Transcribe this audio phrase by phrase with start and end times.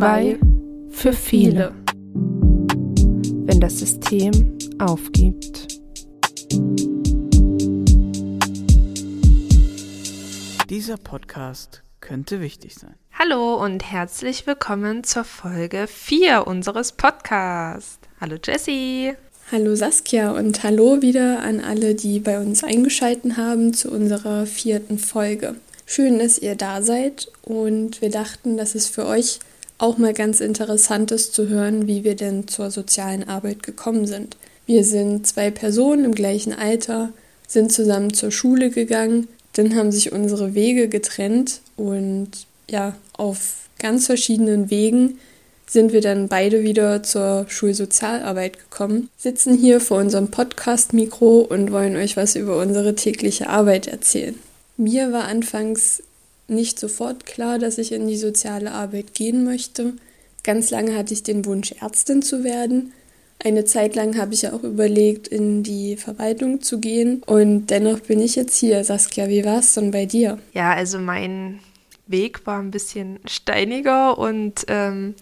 [0.00, 0.38] Zwei
[0.88, 1.74] für viele.
[3.44, 5.68] Wenn das System aufgibt.
[10.70, 12.94] Dieser Podcast könnte wichtig sein.
[13.12, 17.98] Hallo und herzlich willkommen zur Folge 4 unseres Podcasts.
[18.22, 19.12] Hallo Jessie.
[19.52, 24.98] Hallo Saskia und hallo wieder an alle, die bei uns eingeschalten haben zu unserer vierten
[24.98, 25.56] Folge.
[25.84, 29.40] Schön, dass ihr da seid und wir dachten, dass es für euch
[29.80, 34.36] auch mal ganz interessant ist zu hören, wie wir denn zur sozialen Arbeit gekommen sind.
[34.66, 37.12] Wir sind zwei Personen im gleichen Alter,
[37.46, 42.30] sind zusammen zur Schule gegangen, dann haben sich unsere Wege getrennt und
[42.70, 45.18] ja, auf ganz verschiedenen Wegen
[45.66, 51.96] sind wir dann beide wieder zur Schulsozialarbeit gekommen, sitzen hier vor unserem Podcast-Mikro und wollen
[51.96, 54.36] euch was über unsere tägliche Arbeit erzählen.
[54.76, 56.02] Mir war anfangs
[56.50, 59.94] nicht sofort klar, dass ich in die soziale Arbeit gehen möchte.
[60.42, 62.92] Ganz lange hatte ich den Wunsch, Ärztin zu werden.
[63.42, 67.22] Eine Zeit lang habe ich auch überlegt, in die Verwaltung zu gehen.
[67.24, 68.84] Und dennoch bin ich jetzt hier.
[68.84, 70.38] Saskia, wie war es denn bei dir?
[70.52, 71.60] Ja, also mein
[72.06, 75.14] Weg war ein bisschen steiniger und ähm,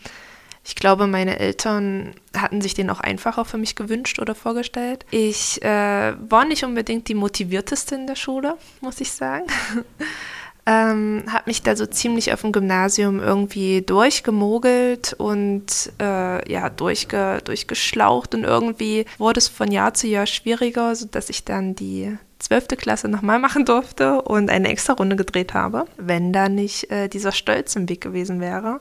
[0.65, 5.06] ich glaube, meine Eltern hatten sich den auch einfacher für mich gewünscht oder vorgestellt.
[5.11, 9.47] Ich äh, war nicht unbedingt die motivierteste in der Schule, muss ich sagen.
[10.69, 15.64] ähm, habe mich da so ziemlich auf dem Gymnasium irgendwie durchgemogelt und
[15.98, 21.47] äh, ja, durchge, durchgeschlaucht und irgendwie wurde es von Jahr zu Jahr schwieriger, sodass ich
[21.47, 26.50] dann die zwölfte Klasse nochmal machen durfte und eine extra Runde gedreht habe, wenn da
[26.50, 28.80] nicht äh, dieser Stolz im Weg gewesen wäre.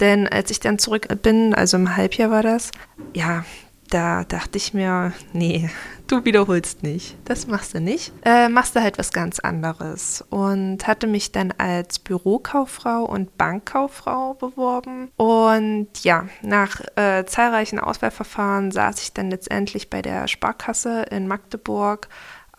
[0.00, 2.70] Denn als ich dann zurück bin, also im Halbjahr war das,
[3.12, 3.44] ja,
[3.90, 5.68] da dachte ich mir, nee,
[6.06, 7.16] du wiederholst nicht.
[7.24, 8.12] Das machst du nicht.
[8.24, 10.24] Äh, machst du halt was ganz anderes.
[10.30, 15.10] Und hatte mich dann als Bürokauffrau und Bankkauffrau beworben.
[15.16, 22.08] Und ja, nach äh, zahlreichen Auswahlverfahren saß ich dann letztendlich bei der Sparkasse in Magdeburg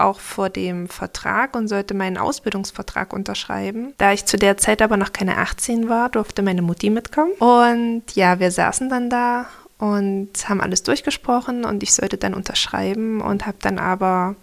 [0.02, 3.94] auch vor dem Vertrag und sollte meinen Ausbildungsvertrag unterschreiben.
[3.98, 7.34] Da ich zu der Zeit aber noch keine 18 war, durfte meine Mutti mitkommen.
[7.34, 9.46] Und ja, wir saßen dann da
[9.82, 14.36] und haben alles durchgesprochen und ich sollte dann unterschreiben und habe dann aber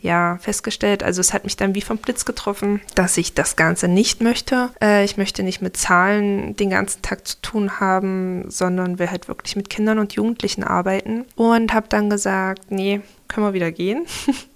[0.00, 3.88] ja festgestellt, also es hat mich dann wie vom Blitz getroffen, dass ich das Ganze
[3.88, 4.70] nicht möchte.
[4.80, 9.26] Äh, ich möchte nicht mit Zahlen den ganzen Tag zu tun haben, sondern will halt
[9.26, 14.06] wirklich mit Kindern und Jugendlichen arbeiten und habe dann gesagt, nee, können wir wieder gehen.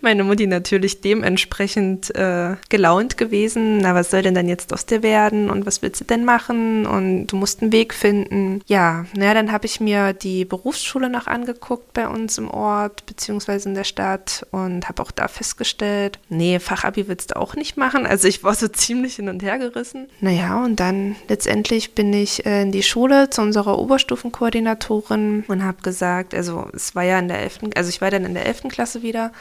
[0.00, 3.78] Meine Mutti natürlich dementsprechend äh, gelaunt gewesen.
[3.78, 6.86] Na, was soll denn dann jetzt aus dir werden und was willst du denn machen?
[6.86, 8.62] Und du musst einen Weg finden.
[8.66, 13.68] Ja, naja, dann habe ich mir die Berufsschule noch angeguckt bei uns im Ort beziehungsweise
[13.68, 18.06] in der Stadt und habe auch da festgestellt, nee, Fachabi willst du auch nicht machen.
[18.06, 20.08] Also ich war so ziemlich hin und her gerissen.
[20.20, 25.82] Naja, und dann letztendlich bin ich äh, in die Schule zu unserer Oberstufenkoordinatorin und habe
[25.82, 28.64] gesagt, also es war ja in der 11., also ich war dann in der 11.
[28.68, 29.32] Klasse wieder.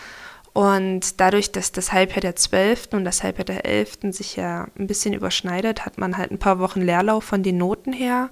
[0.54, 2.90] Und dadurch, dass das Halbjahr der 12.
[2.92, 3.98] und das Halbjahr der 11.
[4.12, 7.92] sich ja ein bisschen überschneidet, hat man halt ein paar Wochen Leerlauf von den Noten
[7.92, 8.30] her.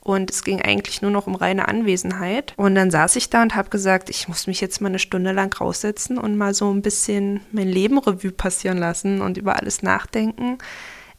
[0.00, 2.54] Und es ging eigentlich nur noch um reine Anwesenheit.
[2.56, 5.32] Und dann saß ich da und habe gesagt, ich muss mich jetzt mal eine Stunde
[5.32, 9.82] lang raussetzen und mal so ein bisschen mein Leben Revue passieren lassen und über alles
[9.82, 10.56] nachdenken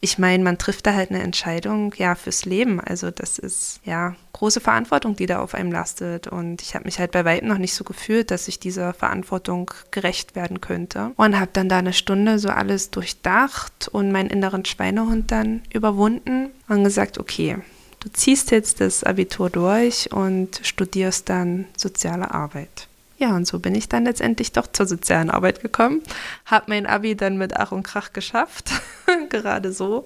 [0.02, 2.80] ich meine, man trifft da halt eine Entscheidung ja fürs Leben.
[2.80, 6.28] Also das ist ja große Verantwortung, die da auf einem lastet.
[6.28, 9.72] Und ich habe mich halt bei weitem noch nicht so gefühlt, dass ich dieser Verantwortung
[9.92, 11.12] gerecht werden könnte.
[11.18, 16.50] Und habe dann da eine Stunde so alles durchdacht und meinen inneren Schweinehund dann überwunden
[16.70, 17.58] und gesagt, okay,
[18.00, 22.89] du ziehst jetzt das Abitur durch und studierst dann soziale Arbeit.
[23.20, 26.02] Ja, und so bin ich dann letztendlich doch zur sozialen Arbeit gekommen.
[26.46, 28.72] Habe mein Abi dann mit Ach und Krach geschafft,
[29.30, 30.06] gerade so,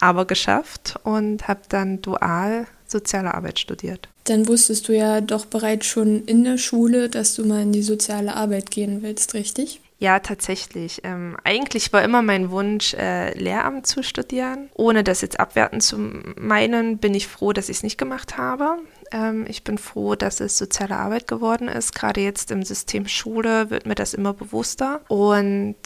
[0.00, 4.08] aber geschafft und habe dann dual soziale Arbeit studiert.
[4.24, 7.82] Dann wusstest du ja doch bereits schon in der Schule, dass du mal in die
[7.82, 9.80] soziale Arbeit gehen willst, richtig?
[10.00, 11.02] Ja, tatsächlich.
[11.04, 14.70] Ähm, eigentlich war immer mein Wunsch, äh, Lehramt zu studieren.
[14.74, 15.98] Ohne das jetzt abwerten zu
[16.36, 18.78] meinen, bin ich froh, dass ich es nicht gemacht habe.
[19.12, 21.94] Ähm, ich bin froh, dass es soziale Arbeit geworden ist.
[21.94, 25.00] Gerade jetzt im System Schule wird mir das immer bewusster.
[25.08, 25.76] Und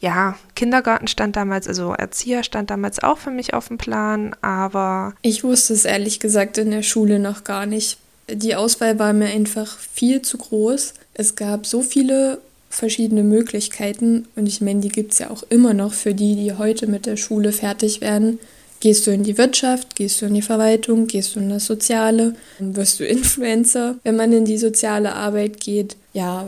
[0.00, 5.14] ja, Kindergarten stand damals, also Erzieher stand damals auch für mich auf dem Plan, aber.
[5.22, 7.98] Ich wusste es ehrlich gesagt in der Schule noch gar nicht.
[8.28, 10.94] Die Auswahl war mir einfach viel zu groß.
[11.14, 12.38] Es gab so viele
[12.70, 16.54] verschiedene Möglichkeiten und ich meine, die gibt es ja auch immer noch für die, die
[16.54, 18.38] heute mit der Schule fertig werden.
[18.80, 22.34] Gehst du in die Wirtschaft, gehst du in die Verwaltung, gehst du in das Soziale,
[22.58, 23.96] wirst du Influencer.
[24.04, 26.46] Wenn man in die soziale Arbeit geht, ja,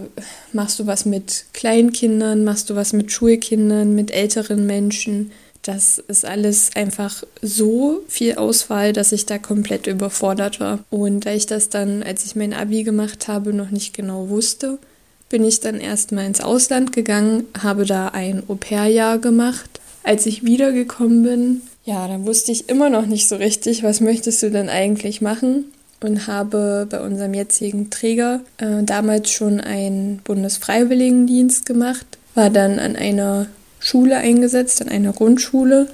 [0.55, 5.31] machst du was mit Kleinkindern, machst du was mit Schulkindern, mit älteren Menschen.
[5.63, 10.81] das ist alles einfach so viel Auswahl, dass ich da komplett überfordert war.
[10.91, 14.79] Und da ich das dann, als ich mein Abi gemacht habe, noch nicht genau wusste,
[15.29, 19.81] bin ich dann erstmal ins Ausland gegangen, habe da ein Au-pair-Jahr gemacht.
[20.03, 24.43] Als ich wiedergekommen bin, ja, dann wusste ich immer noch nicht so richtig, was möchtest
[24.43, 25.65] du denn eigentlich machen?
[26.01, 32.97] Und habe bei unserem jetzigen Träger äh, damals schon einen Bundesfreiwilligendienst gemacht, war dann an
[32.97, 33.47] einer
[33.79, 35.89] Schule eingesetzt, an einer Grundschule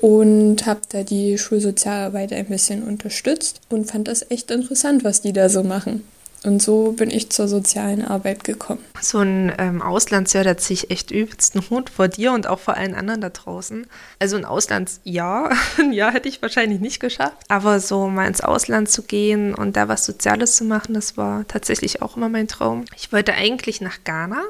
[0.00, 5.34] und habe da die Schulsozialarbeit ein bisschen unterstützt und fand das echt interessant, was die
[5.34, 6.04] da so machen.
[6.42, 8.82] Und so bin ich zur sozialen Arbeit gekommen.
[9.00, 12.58] So ein ähm, Auslandsjahr, da ziehe ich echt übelst einen Hut vor dir und auch
[12.58, 13.86] vor allen anderen da draußen.
[14.18, 17.36] Also ein Auslandsjahr, ein Jahr hätte ich wahrscheinlich nicht geschafft.
[17.48, 21.46] Aber so mal ins Ausland zu gehen und da was Soziales zu machen, das war
[21.46, 22.86] tatsächlich auch immer mein Traum.
[22.96, 24.42] Ich wollte eigentlich nach Ghana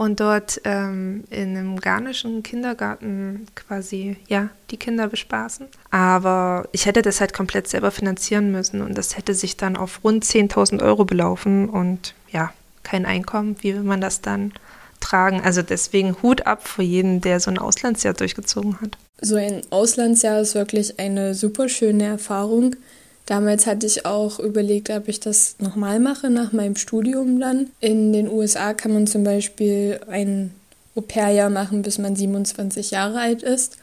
[0.00, 5.66] und dort ähm, in einem ghanischen Kindergarten quasi, ja, die Kinder bespaßen.
[5.90, 10.02] Aber ich hätte das halt komplett selber finanzieren müssen und das hätte sich dann auf
[10.02, 12.50] rund 10.000 Euro belaufen und ja,
[12.82, 13.56] kein Einkommen.
[13.60, 14.54] Wie will man das dann
[15.00, 15.42] tragen?
[15.42, 18.96] Also deswegen Hut ab für jeden, der so ein Auslandsjahr durchgezogen hat.
[19.20, 22.74] So ein Auslandsjahr ist wirklich eine super schöne Erfahrung.
[23.26, 27.70] Damals hatte ich auch überlegt, ob ich das nochmal mache nach meinem Studium dann.
[27.80, 30.52] In den USA kann man zum Beispiel ein
[30.96, 33.76] Au-pair-Jahr machen, bis man 27 Jahre alt ist.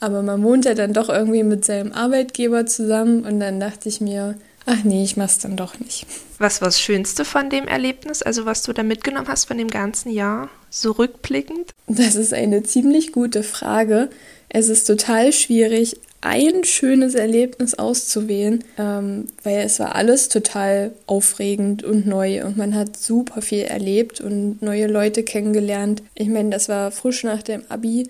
[0.00, 4.00] Aber man wohnt ja dann doch irgendwie mit seinem Arbeitgeber zusammen und dann dachte ich
[4.00, 4.34] mir,
[4.66, 6.06] ach nee, ich mach's dann doch nicht.
[6.38, 9.68] Was war das Schönste von dem Erlebnis, also was du da mitgenommen hast von dem
[9.68, 11.72] ganzen Jahr, so rückblickend?
[11.86, 14.08] Das ist eine ziemlich gute Frage.
[14.48, 21.82] Es ist total schwierig, ein schönes Erlebnis auszuwählen, ähm, weil es war alles total aufregend
[21.82, 26.02] und neu und man hat super viel erlebt und neue Leute kennengelernt.
[26.14, 28.08] Ich meine, das war frisch nach dem Abi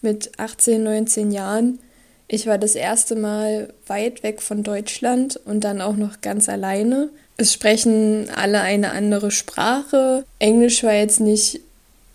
[0.00, 1.78] mit 18, 19 Jahren.
[2.26, 7.10] Ich war das erste Mal weit weg von Deutschland und dann auch noch ganz alleine.
[7.36, 10.24] Es sprechen alle eine andere Sprache.
[10.38, 11.60] Englisch war jetzt nicht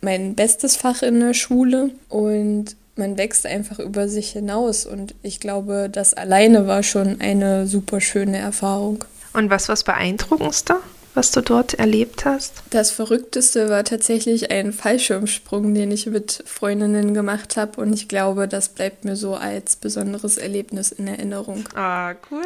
[0.01, 5.39] mein bestes Fach in der Schule und man wächst einfach über sich hinaus und ich
[5.39, 9.03] glaube, das alleine war schon eine super schöne Erfahrung.
[9.33, 10.77] Und was war das Beeindruckendste,
[11.13, 12.63] was du dort erlebt hast?
[12.69, 18.47] Das Verrückteste war tatsächlich ein Fallschirmsprung, den ich mit Freundinnen gemacht habe und ich glaube,
[18.47, 21.65] das bleibt mir so als besonderes Erlebnis in Erinnerung.
[21.75, 22.43] Ah, cool.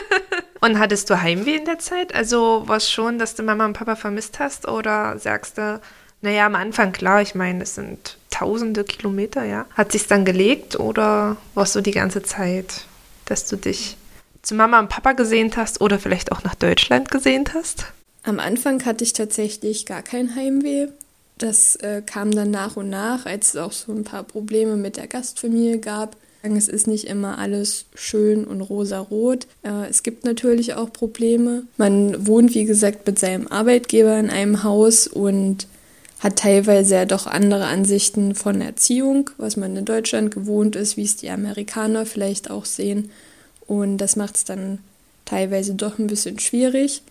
[0.60, 2.14] und hattest du Heimweh in der Zeit?
[2.14, 5.80] Also war es schon, dass du Mama und Papa vermisst hast oder sagst du,
[6.22, 9.66] naja, am Anfang klar, ich meine, es sind tausende Kilometer, ja.
[9.74, 12.84] Hat sich dann gelegt oder warst du die ganze Zeit,
[13.26, 13.96] dass du dich
[14.42, 17.86] zu Mama und Papa gesehnt hast oder vielleicht auch nach Deutschland gesehnt hast?
[18.22, 20.88] Am Anfang hatte ich tatsächlich gar kein Heimweh.
[21.38, 24.98] Das äh, kam dann nach und nach, als es auch so ein paar Probleme mit
[24.98, 26.16] der Gastfamilie gab.
[26.42, 29.46] Es ist nicht immer alles schön und rosarot.
[29.62, 31.64] Äh, es gibt natürlich auch Probleme.
[31.76, 35.66] Man wohnt, wie gesagt, mit seinem Arbeitgeber in einem Haus und
[36.20, 41.04] hat teilweise ja doch andere Ansichten von Erziehung, was man in Deutschland gewohnt ist, wie
[41.04, 43.10] es die Amerikaner vielleicht auch sehen.
[43.66, 44.78] Und das macht es dann
[45.24, 47.02] teilweise doch ein bisschen schwierig.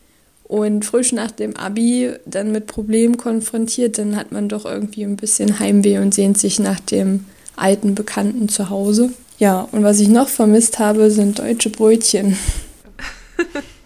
[0.44, 5.16] Und frisch nach dem Abi dann mit Problemen konfrontiert, dann hat man doch irgendwie ein
[5.16, 9.12] bisschen Heimweh und sehnt sich nach dem alten Bekannten zu Hause.
[9.40, 12.38] Ja, und was ich noch vermisst habe, sind deutsche Brötchen.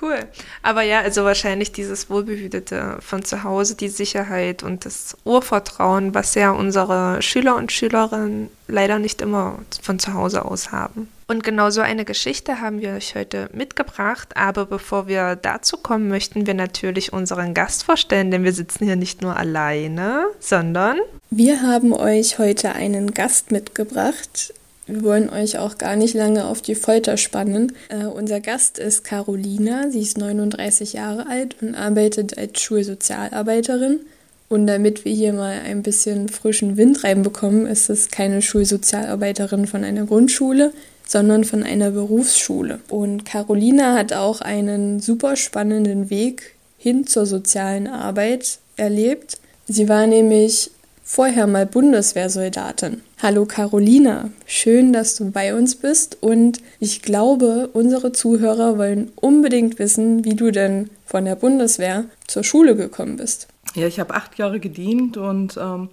[0.00, 0.18] Cool.
[0.62, 6.34] Aber ja, also wahrscheinlich dieses Wohlbehütete von zu Hause, die Sicherheit und das Urvertrauen, was
[6.34, 11.08] ja unsere Schüler und Schülerinnen leider nicht immer von zu Hause aus haben.
[11.26, 14.36] Und genau so eine Geschichte haben wir euch heute mitgebracht.
[14.36, 18.96] Aber bevor wir dazu kommen, möchten wir natürlich unseren Gast vorstellen, denn wir sitzen hier
[18.96, 20.98] nicht nur alleine, sondern.
[21.30, 24.52] Wir haben euch heute einen Gast mitgebracht,
[24.90, 27.72] wir wollen euch auch gar nicht lange auf die Folter spannen.
[27.88, 29.90] Äh, unser Gast ist Carolina.
[29.90, 34.00] Sie ist 39 Jahre alt und arbeitet als Schulsozialarbeiterin.
[34.48, 39.84] Und damit wir hier mal ein bisschen frischen Wind reinbekommen, ist es keine Schulsozialarbeiterin von
[39.84, 40.72] einer Grundschule,
[41.06, 42.80] sondern von einer Berufsschule.
[42.88, 49.38] Und Carolina hat auch einen super spannenden Weg hin zur sozialen Arbeit erlebt.
[49.68, 50.70] Sie war nämlich
[51.04, 53.02] vorher mal Bundeswehrsoldatin.
[53.22, 59.78] Hallo Carolina, schön, dass du bei uns bist und ich glaube, unsere Zuhörer wollen unbedingt
[59.78, 63.48] wissen, wie du denn von der Bundeswehr zur Schule gekommen bist.
[63.74, 65.90] Ja, ich habe acht Jahre gedient und ähm,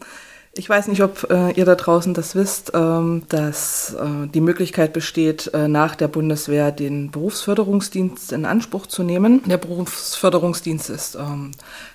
[0.54, 4.94] ich weiß nicht, ob äh, ihr da draußen das wisst, ähm, dass äh, die Möglichkeit
[4.94, 9.42] besteht, äh, nach der Bundeswehr den Berufsförderungsdienst in Anspruch zu nehmen.
[9.48, 11.52] Der Berufsförderungsdienst ist ähm,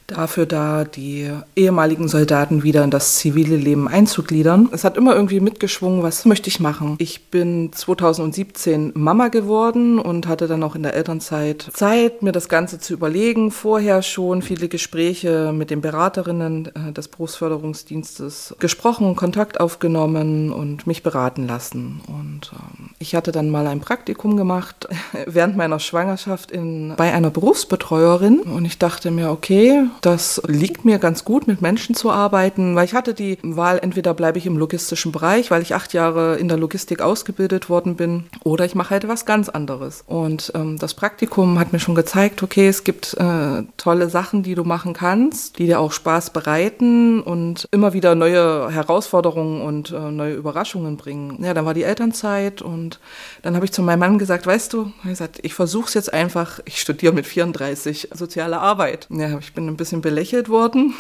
[0.07, 4.69] dafür da, die ehemaligen Soldaten wieder in das zivile Leben einzugliedern.
[4.73, 6.97] Es hat immer irgendwie mitgeschwungen, was möchte ich machen.
[6.99, 12.49] Ich bin 2017 Mama geworden und hatte dann auch in der Elternzeit Zeit, mir das
[12.49, 13.51] Ganze zu überlegen.
[13.51, 21.03] Vorher schon viele Gespräche mit den Beraterinnen äh, des Berufsförderungsdienstes gesprochen, Kontakt aufgenommen und mich
[21.03, 22.01] beraten lassen.
[22.07, 24.89] Und ähm, ich hatte dann mal ein Praktikum gemacht
[25.27, 30.99] während meiner Schwangerschaft in, bei einer Berufsbetreuerin und ich dachte mir, okay, das liegt mir
[30.99, 34.57] ganz gut, mit Menschen zu arbeiten, weil ich hatte die Wahl, entweder bleibe ich im
[34.57, 38.91] logistischen Bereich, weil ich acht Jahre in der Logistik ausgebildet worden bin, oder ich mache
[38.91, 40.05] halt was ganz anderes.
[40.07, 44.55] Und ähm, das Praktikum hat mir schon gezeigt, okay, es gibt äh, tolle Sachen, die
[44.55, 50.11] du machen kannst, die dir auch Spaß bereiten und immer wieder neue Herausforderungen und äh,
[50.11, 51.43] neue Überraschungen bringen.
[51.43, 53.01] Ja, dann war die Elternzeit und
[53.43, 56.61] dann habe ich zu meinem Mann gesagt, weißt du, ich, ich versuche es jetzt einfach,
[56.65, 59.07] ich studiere mit 34 soziale Arbeit.
[59.11, 60.95] Ja, ich bin ein bisschen belächelt worden.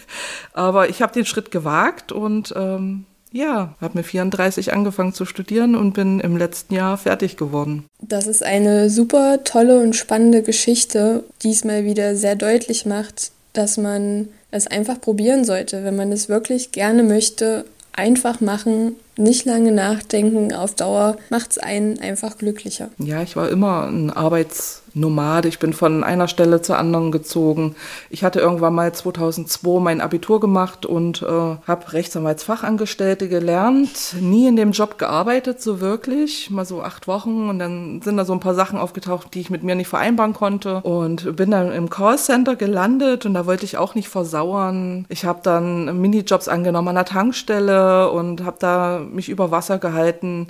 [0.52, 5.74] Aber ich habe den Schritt gewagt und ähm, ja, habe mit 34 angefangen zu studieren
[5.74, 7.84] und bin im letzten Jahr fertig geworden.
[8.00, 13.32] Das ist eine super tolle und spannende Geschichte, die es mal wieder sehr deutlich macht,
[13.52, 17.64] dass man es einfach probieren sollte, wenn man es wirklich gerne möchte.
[17.92, 22.88] Einfach machen, nicht lange nachdenken, auf Dauer macht es einen einfach glücklicher.
[22.98, 25.48] Ja, ich war immer ein Arbeits Nomade.
[25.48, 27.74] Ich bin von einer Stelle zur anderen gezogen.
[28.10, 34.16] Ich hatte irgendwann mal 2002 mein Abitur gemacht und äh, habe Rechtsanwaltsfachangestellte gelernt.
[34.20, 36.50] Nie in dem Job gearbeitet, so wirklich.
[36.50, 39.50] Mal so acht Wochen und dann sind da so ein paar Sachen aufgetaucht, die ich
[39.50, 40.80] mit mir nicht vereinbaren konnte.
[40.82, 45.06] Und bin dann im Callcenter gelandet und da wollte ich auch nicht versauern.
[45.08, 50.48] Ich habe dann Minijobs angenommen an der Tankstelle und habe da mich über Wasser gehalten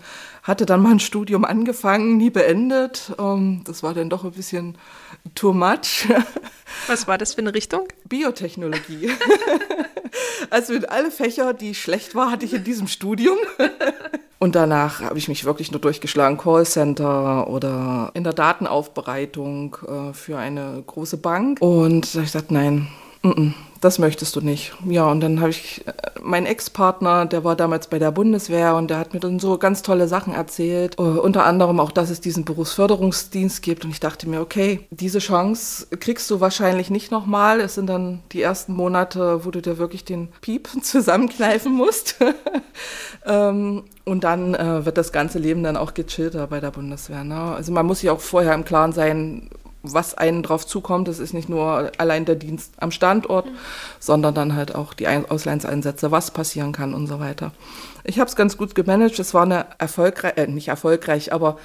[0.49, 3.13] hatte dann mal ein Studium angefangen, nie beendet.
[3.19, 4.79] Ähm, das war dann doch ein bisschen
[5.35, 6.09] too much.
[6.87, 7.87] Was war das für eine Richtung?
[8.09, 9.11] Biotechnologie.
[10.51, 13.37] also mit alle Fächer, die schlecht war, hatte ich in diesem Studium.
[14.39, 20.39] Und danach habe ich mich wirklich nur durchgeschlagen, Callcenter oder in der Datenaufbereitung äh, für
[20.39, 21.61] eine große Bank.
[21.61, 22.89] Und da ich gesagt, nein,
[23.23, 24.73] mm -mm, das möchtest du nicht.
[24.87, 28.89] Ja, und dann habe ich äh, meinen Ex-Partner, der war damals bei der Bundeswehr und
[28.89, 30.99] der hat mir dann so ganz tolle Sachen erzählt.
[30.99, 33.85] Uh, unter anderem auch, dass es diesen Berufsförderungsdienst gibt.
[33.85, 37.61] Und ich dachte mir, okay, diese Chance kriegst du wahrscheinlich nicht nochmal.
[37.61, 42.17] Es sind dann die ersten Monate, wo du dir wirklich den Piep zusammenkneifen musst.
[43.27, 47.25] ähm, und dann äh, wird das ganze Leben dann auch gechillter bei der Bundeswehr.
[47.25, 47.39] Ne?
[47.39, 49.51] Also man muss sich auch vorher im Klaren sein,
[49.83, 51.09] was einen drauf zukommt.
[51.09, 53.57] Das ist nicht nur allein der Dienst am Standort, mhm.
[54.01, 57.53] sondern dann halt auch die Auslandseinsätze, was passieren kann und so weiter.
[58.05, 59.19] Ich habe es ganz gut gemanagt.
[59.19, 61.59] Es war eine erfolgreich, äh, nicht erfolgreich, aber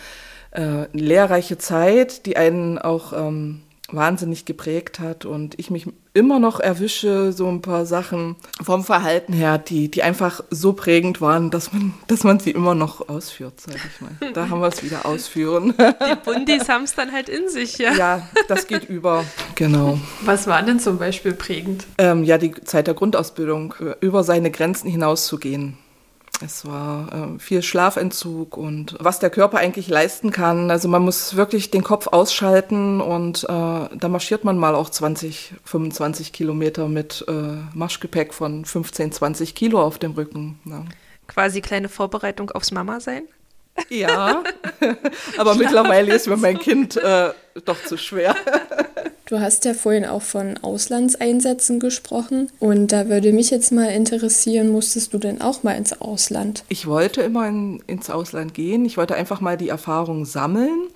[0.51, 3.61] äh, lehrreiche Zeit, die einen auch ähm,
[3.95, 9.33] wahnsinnig geprägt hat und ich mich immer noch erwische, so ein paar Sachen vom Verhalten
[9.33, 13.59] her, die, die einfach so prägend waren, dass man, dass man sie immer noch ausführt,
[13.59, 14.31] sag ich mal.
[14.33, 15.73] Da haben wir es wieder ausführen.
[15.77, 17.93] Die Bundis haben es dann halt in sich, ja.
[17.93, 19.99] Ja, das geht über, genau.
[20.21, 21.85] Was war denn zum Beispiel prägend?
[21.97, 25.77] Ähm, ja, die Zeit der Grundausbildung, über seine Grenzen hinauszugehen.
[26.41, 30.71] Es war äh, viel Schlafentzug und was der Körper eigentlich leisten kann.
[30.71, 35.53] Also man muss wirklich den Kopf ausschalten und äh, da marschiert man mal auch 20,
[35.63, 37.31] 25 Kilometer mit äh,
[37.73, 40.59] Marschgepäck von 15, 20 Kilo auf dem Rücken.
[40.65, 40.83] Ja.
[41.27, 43.23] Quasi kleine Vorbereitung aufs Mama-Sein?
[43.89, 44.43] Ja,
[45.37, 47.31] aber mittlerweile ist mir mein Kind äh,
[47.65, 48.35] doch zu schwer.
[49.33, 54.69] Du hast ja vorhin auch von Auslandseinsätzen gesprochen und da würde mich jetzt mal interessieren,
[54.69, 56.63] musstest du denn auch mal ins Ausland?
[56.69, 58.85] Ich wollte immer in, ins Ausland gehen.
[58.85, 60.87] Ich wollte einfach mal die Erfahrung sammeln,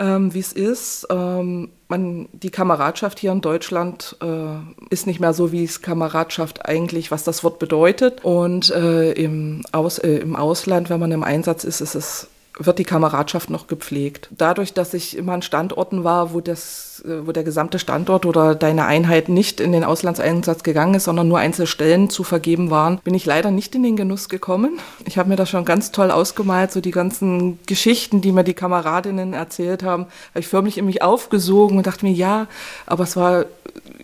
[0.00, 1.06] ähm, wie es ist.
[1.08, 4.56] Ähm, man, die Kameradschaft hier in Deutschland äh,
[4.90, 8.24] ist nicht mehr so, wie es Kameradschaft eigentlich, was das Wort bedeutet.
[8.24, 12.26] Und äh, im, Aus, äh, im Ausland, wenn man im Einsatz ist, ist es
[12.58, 14.28] wird die Kameradschaft noch gepflegt.
[14.30, 18.54] Dadurch, dass ich immer an Standorten war, wo, das, äh, wo der gesamte Standort oder
[18.54, 22.98] deine Einheit nicht in den Auslandseinsatz gegangen ist, sondern nur einzelne Stellen zu vergeben waren,
[22.98, 24.78] bin ich leider nicht in den Genuss gekommen.
[25.04, 28.54] Ich habe mir das schon ganz toll ausgemalt, so die ganzen Geschichten, die mir die
[28.54, 32.46] Kameradinnen erzählt haben, habe ich förmlich in mich aufgesogen und dachte mir, ja,
[32.86, 33.46] aber es war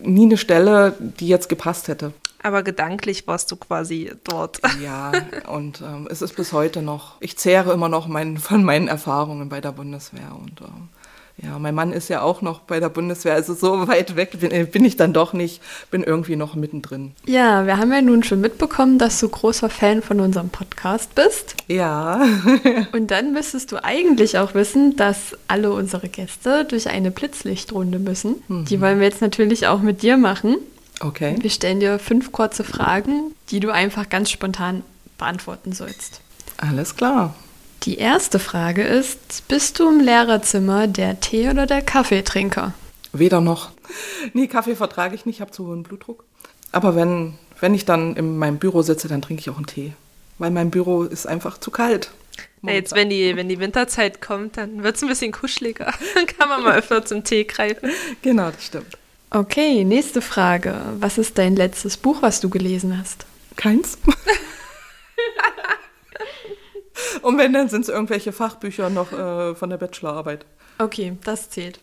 [0.01, 2.13] nie eine Stelle, die jetzt gepasst hätte.
[2.41, 4.61] Aber gedanklich warst du quasi dort.
[4.81, 5.11] Ja,
[5.51, 9.49] und ähm, es ist bis heute noch, ich zehre immer noch mein, von meinen Erfahrungen
[9.49, 10.87] bei der Bundeswehr und ähm,
[11.41, 14.51] Ja, mein Mann ist ja auch noch bei der Bundeswehr, also so weit weg bin,
[14.51, 17.11] äh, bin, ich dann doch nicht, bin irgendwie noch mittendrin.
[17.25, 21.55] Ja, wir haben ja nun schon mitbekommen, dass du großer Fan von unserem Podcast bist.
[21.67, 22.21] Ja.
[22.91, 28.35] Und dann müsstest du eigentlich auch wissen, dass alle unsere Gäste durch eine Blitzlichtrunde müssen.
[28.47, 28.65] Mhm.
[28.65, 30.57] Die wollen wir jetzt natürlich auch mit dir machen.
[30.99, 31.35] Okay.
[31.39, 34.83] Wir stellen dir fünf kurze Fragen, die du einfach ganz spontan
[35.17, 36.21] beantworten sollst.
[36.57, 37.35] Alles klar.
[37.83, 42.73] Die erste Frage ist, bist du im Lehrerzimmer der Tee- oder der Kaffeetrinker?
[43.13, 43.71] Weder noch.
[44.33, 46.25] Nee, Kaffee vertrage ich nicht, ich habe zu hohen Blutdruck.
[46.71, 49.93] Aber wenn, wenn ich dann in meinem Büro sitze, dann trinke ich auch einen Tee.
[50.37, 52.11] Weil mein Büro ist einfach zu kalt.
[52.63, 55.93] Ja, jetzt, wenn die, wenn die Winterzeit kommt, dann wird es ein bisschen kuscheliger.
[56.15, 57.89] Dann kann man mal öfter zum Tee greifen.
[58.21, 58.97] Genau, das stimmt.
[59.29, 60.75] Okay, nächste Frage.
[60.99, 63.25] Was ist dein letztes Buch, was du gelesen hast?
[63.55, 63.97] Keins.
[67.21, 70.45] Und wenn, dann sind es irgendwelche Fachbücher noch äh, von der Bachelorarbeit.
[70.77, 71.79] Okay, das zählt.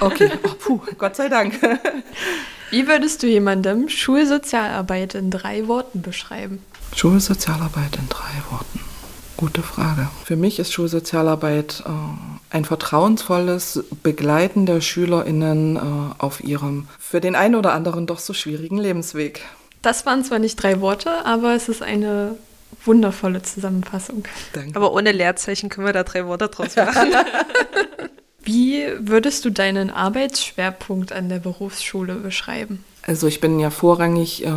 [0.00, 1.54] Okay, oh, puh, Gott sei Dank.
[2.70, 6.62] Wie würdest du jemandem Schulsozialarbeit in drei Worten beschreiben?
[6.94, 8.80] Schulsozialarbeit in drei Worten.
[9.36, 10.08] Gute Frage.
[10.24, 15.80] Für mich ist Schulsozialarbeit äh, ein vertrauensvolles Begleiten der SchülerInnen äh,
[16.18, 19.42] auf ihrem für den einen oder anderen doch so schwierigen Lebensweg.
[19.82, 22.36] Das waren zwar nicht drei Worte, aber es ist eine
[22.84, 24.24] wundervolle Zusammenfassung.
[24.52, 24.76] Danke.
[24.76, 27.12] Aber ohne Leerzeichen können wir da drei Worte draus machen.
[28.42, 32.84] Wie würdest du deinen Arbeitsschwerpunkt an der Berufsschule beschreiben?
[33.02, 34.50] Also ich bin ja vorrangig äh,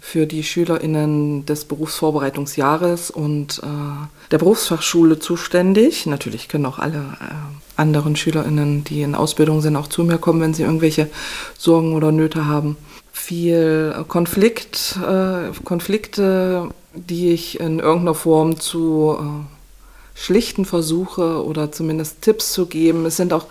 [0.00, 3.66] für die Schülerinnen des Berufsvorbereitungsjahres und äh,
[4.30, 6.06] der Berufsfachschule zuständig.
[6.06, 7.34] Natürlich können auch alle äh,
[7.76, 11.10] anderen Schülerinnen, die in Ausbildung sind, auch zu mir kommen, wenn sie irgendwelche
[11.58, 12.76] Sorgen oder Nöte haben.
[13.22, 22.22] Viel Konflikt, äh, Konflikte die ich in irgendeiner Form zu äh, schlichten versuche oder zumindest
[22.22, 23.06] Tipps zu geben.
[23.06, 23.46] Es sind auch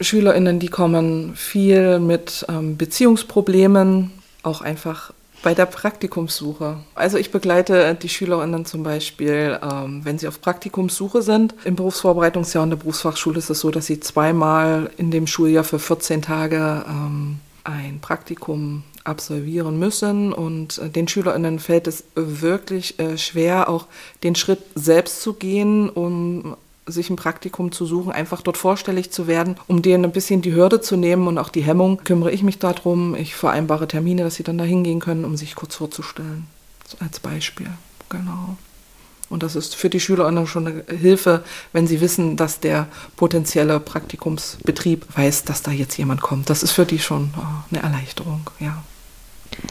[0.00, 6.76] SchülerInnen, die kommen viel mit ähm, Beziehungsproblemen, auch einfach bei der Praktikumssuche.
[6.94, 11.54] Also ich begleite die SchülerInnen zum Beispiel, ähm, wenn sie auf Praktikumssuche sind.
[11.64, 15.78] Im Berufsvorbereitungsjahr in der Berufsfachschule ist es so, dass sie zweimal in dem Schuljahr für
[15.78, 20.32] 14 Tage ähm, ein Praktikum absolvieren müssen.
[20.32, 23.86] Und äh, den SchülerInnen fällt es wirklich äh, schwer, auch
[24.22, 29.26] den Schritt selbst zu gehen, um sich ein Praktikum zu suchen, einfach dort vorstellig zu
[29.26, 32.42] werden, um denen ein bisschen die Hürde zu nehmen und auch die Hemmung, kümmere ich
[32.42, 33.14] mich darum.
[33.14, 36.46] Ich vereinbare Termine, dass sie dann da hingehen können, um sich kurz vorzustellen.
[36.98, 37.70] Als Beispiel.
[38.08, 38.56] Genau.
[39.30, 43.78] Und das ist für die SchülerInnen schon eine Hilfe, wenn sie wissen, dass der potenzielle
[43.80, 46.50] Praktikumsbetrieb weiß, dass da jetzt jemand kommt.
[46.50, 48.82] Das ist für die schon äh, eine Erleichterung, ja.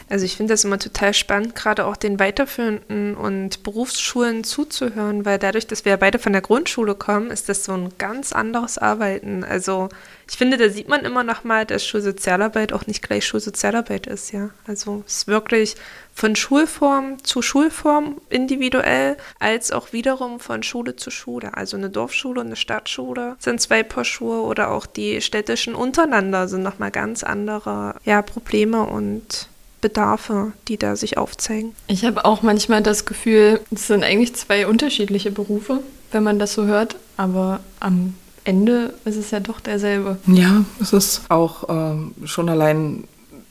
[0.09, 5.37] Also ich finde das immer total spannend, gerade auch den weiterführenden und Berufsschulen zuzuhören, weil
[5.37, 8.77] dadurch, dass wir ja beide von der Grundschule kommen, ist das so ein ganz anderes
[8.77, 9.43] Arbeiten.
[9.43, 9.89] Also
[10.29, 14.31] ich finde, da sieht man immer noch mal, dass Schulsozialarbeit auch nicht gleich Schulsozialarbeit ist,
[14.31, 14.49] ja.
[14.67, 15.75] Also es ist wirklich
[16.13, 21.55] von Schulform zu Schulform individuell, als auch wiederum von Schule zu Schule.
[21.55, 26.47] Also eine Dorfschule und eine Stadtschule sind zwei Paar Schuhe oder auch die städtischen untereinander
[26.47, 29.47] sind noch mal ganz andere ja, Probleme und
[29.81, 31.73] Bedarfe, die da sich aufzeigen.
[31.87, 36.53] Ich habe auch manchmal das Gefühl, es sind eigentlich zwei unterschiedliche Berufe, wenn man das
[36.53, 40.17] so hört, aber am Ende ist es ja doch derselbe.
[40.27, 43.03] Ja, es ist auch ähm, schon allein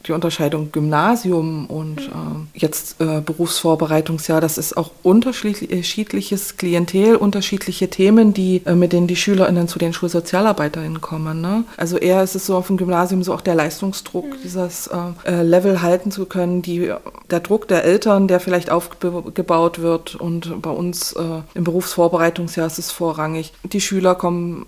[0.09, 8.33] die Unterscheidung Gymnasium und äh, jetzt äh, Berufsvorbereitungsjahr, das ist auch unterschiedliches Klientel, unterschiedliche Themen,
[8.33, 11.41] die äh, mit denen die SchülerInnen zu den Schulsozialarbeiterinnen kommen.
[11.41, 11.65] Ne?
[11.77, 14.37] Also eher ist es so auf dem Gymnasium so auch der Leistungsdruck, mhm.
[14.43, 14.97] dieses äh,
[15.31, 16.93] äh, Level halten zu können, die,
[17.31, 22.79] der Druck der Eltern, der vielleicht aufgebaut wird und bei uns äh, im Berufsvorbereitungsjahr ist
[22.79, 23.53] es vorrangig.
[23.65, 24.67] Die Schüler kommen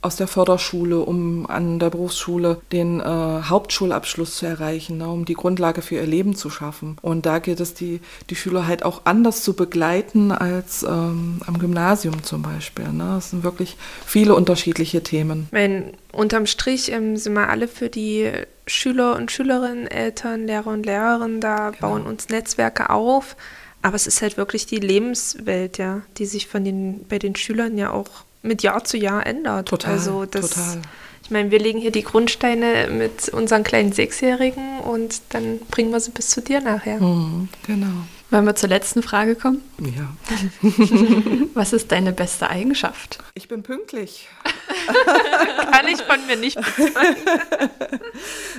[0.00, 5.34] aus der Förderschule, um an der Berufsschule den äh, Hauptschulabschluss zu erreichen, ne, um die
[5.34, 6.96] Grundlage für ihr Leben zu schaffen.
[7.02, 11.58] Und da gilt es, die, die Schüler halt auch anders zu begleiten als ähm, am
[11.58, 12.88] Gymnasium zum Beispiel.
[12.88, 13.14] Ne.
[13.16, 15.48] Das sind wirklich viele unterschiedliche Themen.
[15.50, 18.30] Wenn unterm Strich ähm, sind wir alle für die
[18.66, 21.80] Schüler und Schülerinnen, Eltern, Lehrer und Lehrerinnen da, genau.
[21.80, 23.36] bauen uns Netzwerke auf.
[23.82, 27.78] Aber es ist halt wirklich die Lebenswelt, ja, die sich von den, bei den Schülern
[27.78, 29.68] ja auch mit Jahr zu Jahr ändert.
[29.68, 30.82] Total, also das, total.
[31.22, 36.00] Ich meine, wir legen hier die Grundsteine mit unseren kleinen Sechsjährigen und dann bringen wir
[36.00, 37.00] sie bis zu dir nachher.
[37.00, 38.06] Mhm, genau.
[38.30, 39.62] Wollen wir zur letzten Frage kommen?
[39.78, 40.14] Ja.
[41.54, 43.18] Was ist deine beste Eigenschaft?
[43.34, 44.28] Ich bin pünktlich.
[45.70, 47.16] Kann ich von mir nicht bezahlen.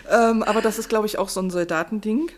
[0.10, 2.30] ähm, aber das ist, glaube ich, auch so ein Soldatending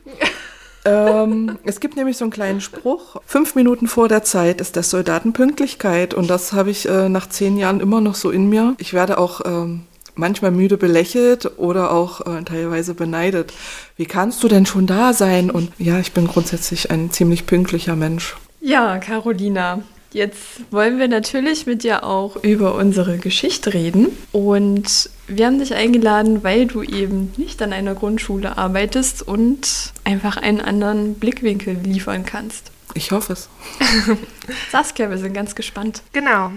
[0.86, 4.90] ähm, es gibt nämlich so einen kleinen Spruch, fünf Minuten vor der Zeit ist das
[4.90, 8.76] Soldatenpünktlichkeit und das habe ich äh, nach zehn Jahren immer noch so in mir.
[8.80, 9.82] Ich werde auch ähm,
[10.16, 13.54] manchmal müde belächelt oder auch äh, teilweise beneidet.
[13.98, 15.52] Wie kannst du denn schon da sein?
[15.52, 18.36] Und ja, ich bin grundsätzlich ein ziemlich pünktlicher Mensch.
[18.60, 19.82] Ja, Carolina,
[20.14, 24.08] Jetzt wollen wir natürlich mit dir auch über unsere Geschichte reden.
[24.34, 30.36] Und wir haben dich eingeladen, weil du eben nicht an einer Grundschule arbeitest und einfach
[30.36, 32.72] einen anderen Blickwinkel liefern kannst.
[32.94, 33.50] Ich hoffe es.
[34.70, 36.02] Saskia, wir sind ganz gespannt.
[36.14, 36.52] Genau.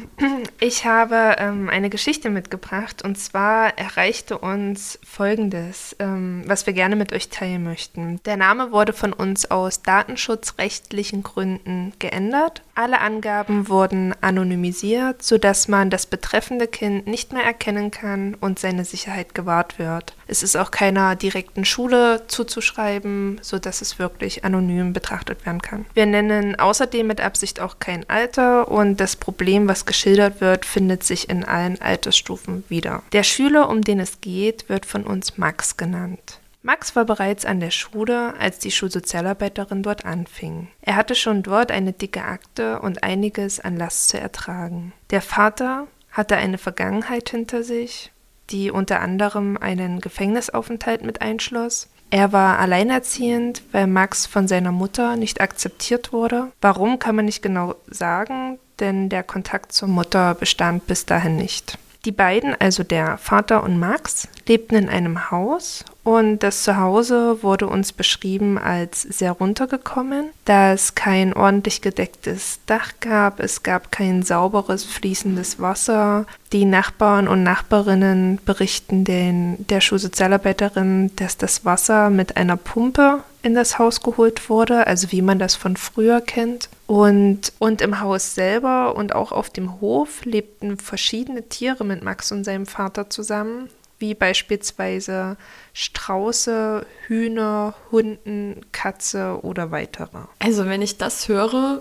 [0.61, 6.97] Ich habe ähm, eine Geschichte mitgebracht und zwar erreichte uns Folgendes, ähm, was wir gerne
[6.97, 8.21] mit euch teilen möchten.
[8.25, 12.63] Der Name wurde von uns aus datenschutzrechtlichen Gründen geändert.
[12.75, 18.85] Alle Angaben wurden anonymisiert, sodass man das betreffende Kind nicht mehr erkennen kann und seine
[18.85, 20.17] Sicherheit gewahrt wird.
[20.27, 25.85] Es ist auch keiner direkten Schule zuzuschreiben, sodass es wirklich anonym betrachtet werden kann.
[25.95, 31.05] Wir nennen außerdem mit Absicht auch kein Alter und das Problem, was geschildert wird, findet
[31.05, 33.03] sich in allen Altersstufen wieder.
[33.13, 36.41] Der Schüler, um den es geht, wird von uns Max genannt.
[36.63, 40.69] Max war bereits an der Schule, als die Schulsozialarbeiterin dort anfing.
[40.81, 44.95] Er hatte schon dort eine dicke Akte und einiges an Last zu ertragen.
[45.11, 48.13] Der Vater hatte eine Vergangenheit hinter sich,
[48.49, 51.89] die unter anderem einen Gefängnisaufenthalt mit einschloss.
[52.15, 56.53] Er war alleinerziehend, weil Max von seiner Mutter nicht akzeptiert wurde.
[56.61, 61.77] Warum kann man nicht genau sagen, denn der Kontakt zur Mutter bestand bis dahin nicht.
[62.05, 67.67] Die beiden, also der Vater und Max, lebten in einem Haus und das Zuhause wurde
[67.67, 74.23] uns beschrieben als sehr runtergekommen, da es kein ordentlich gedecktes Dach gab, es gab kein
[74.23, 76.27] sauberes fließendes Wasser.
[76.53, 83.55] Die Nachbarn und Nachbarinnen berichten den, der Schulsozialarbeiterin, dass das Wasser mit einer Pumpe in
[83.55, 86.69] das Haus geholt wurde, also wie man das von früher kennt.
[86.87, 92.31] Und, und im Haus selber und auch auf dem Hof lebten verschiedene Tiere mit Max
[92.31, 95.37] und seinem Vater zusammen, wie beispielsweise
[95.73, 100.19] Strauße, Hühner, Hunden, Katze oder weitere.
[100.39, 101.81] Also wenn ich das höre,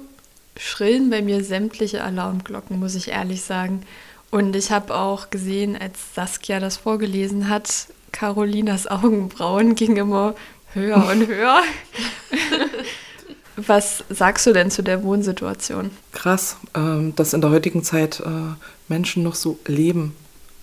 [0.58, 3.84] schrillen bei mir sämtliche Alarmglocken, muss ich ehrlich sagen.
[4.32, 10.36] Und ich habe auch gesehen, als Saskia das vorgelesen hat, Carolinas Augenbrauen gingen immer
[10.74, 11.62] höher und höher.
[13.56, 15.92] Was sagst du denn zu der Wohnsituation?
[16.12, 18.56] Krass, ähm, dass in der heutigen Zeit äh,
[18.88, 20.16] Menschen noch so leben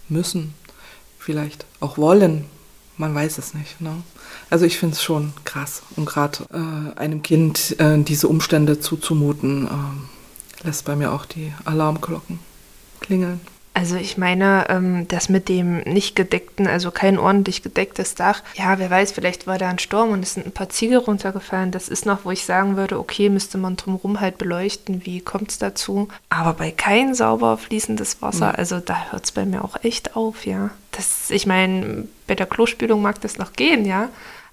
[0.09, 0.55] müssen,
[1.21, 2.47] vielleicht auch wollen.
[2.97, 3.81] Man weiß es nicht.
[3.81, 4.03] Ne?
[4.49, 5.83] Also ich finde es schon krass.
[5.97, 11.53] Und gerade äh, einem Kind äh, diese Umstände zuzumuten, äh, lässt bei mir auch die
[11.65, 12.41] Alarmglocken
[13.01, 13.41] klingeln.
[13.73, 18.79] Also ich meine, ähm, das mit dem nicht gedeckten, also kein ordentlich gedecktes Dach, ja,
[18.79, 21.71] wer weiß, vielleicht war da ein Sturm und es sind ein paar Ziegel runtergefallen.
[21.71, 25.53] Das ist noch, wo ich sagen würde, okay, müsste man drumherum halt beleuchten, wie kommt
[25.53, 26.09] es dazu.
[26.31, 28.57] Aber bei kein sauber fließendes Wasser, mhm.
[28.57, 30.71] also da hört es bei mir auch echt auf, ja.
[30.91, 34.09] Das, ich meine, bei der Klospülung mag das noch gehen, ja.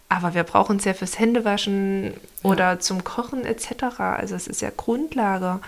[0.10, 2.80] Aber wir brauchen es ja fürs Händewaschen oder ja.
[2.80, 4.00] zum Kochen etc.
[4.00, 5.60] Also es ist ja Grundlage.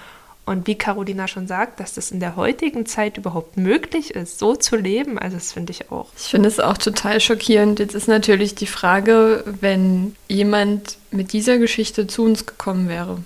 [0.50, 4.56] Und wie Carolina schon sagt, dass das in der heutigen Zeit überhaupt möglich ist, so
[4.56, 6.08] zu leben, also das finde ich auch.
[6.18, 7.78] Ich finde es auch total schockierend.
[7.78, 13.20] Jetzt ist natürlich die Frage, wenn jemand mit dieser Geschichte zu uns gekommen wäre,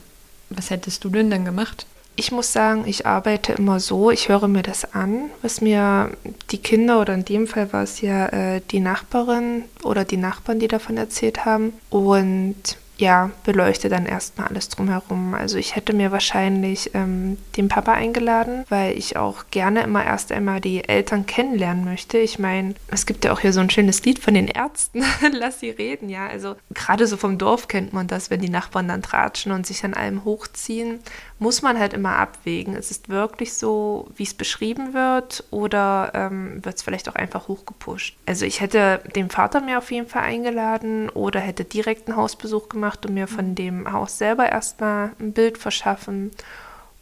[0.49, 1.85] was hättest du denn dann gemacht?
[2.17, 6.11] Ich muss sagen, ich arbeite immer so, ich höre mir das an, was mir
[6.51, 10.59] die Kinder oder in dem Fall war es ja äh, die Nachbarin oder die Nachbarn,
[10.59, 11.71] die davon erzählt haben.
[11.89, 15.33] Und ja, beleuchte dann erstmal alles drumherum.
[15.33, 20.31] Also ich hätte mir wahrscheinlich ähm, den Papa eingeladen, weil ich auch gerne immer erst
[20.31, 22.17] einmal die Eltern kennenlernen möchte.
[22.17, 25.59] Ich meine, es gibt ja auch hier so ein schönes Lied von den Ärzten, lass
[25.59, 26.27] sie reden, ja.
[26.27, 29.83] Also gerade so vom Dorf kennt man das, wenn die Nachbarn dann tratschen und sich
[29.83, 30.99] an allem hochziehen
[31.43, 32.73] muss man halt immer abwägen.
[32.75, 37.49] Ist es wirklich so, wie es beschrieben wird, oder ähm, wird es vielleicht auch einfach
[37.49, 38.15] hochgepusht?
[38.25, 42.69] Also ich hätte den Vater mir auf jeden Fall eingeladen oder hätte direkt einen Hausbesuch
[42.69, 43.55] gemacht und mir von mhm.
[43.55, 46.31] dem Haus selber erstmal ein Bild verschaffen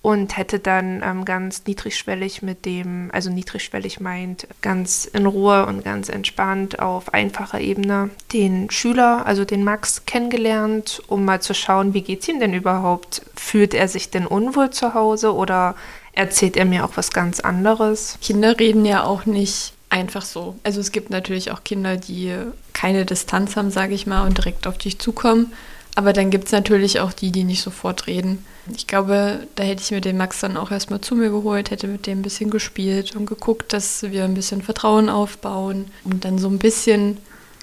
[0.02, 5.84] und hätte dann ähm, ganz niedrigschwellig mit dem, also niedrigschwellig meint, ganz in Ruhe und
[5.84, 11.94] ganz entspannt auf einfacher Ebene den Schüler, also den Max, kennengelernt, um mal zu schauen,
[11.94, 13.22] wie geht es ihm denn überhaupt?
[13.36, 15.76] Fühlt er sich denn unwohl zu Hause oder
[16.14, 18.18] erzählt er mir auch was ganz anderes?
[18.22, 20.56] Kinder reden ja auch nicht einfach so.
[20.64, 22.34] Also es gibt natürlich auch Kinder, die
[22.74, 25.54] keine Distanz haben, sage ich mal, und direkt auf dich zukommen.
[25.96, 28.44] Aber dann gibt es natürlich auch die, die nicht sofort reden.
[28.76, 31.88] Ich glaube, da hätte ich mir den Max dann auch erstmal zu mir geholt, hätte
[31.88, 36.38] mit dem ein bisschen gespielt und geguckt, dass wir ein bisschen Vertrauen aufbauen, um dann
[36.38, 37.18] so ein bisschen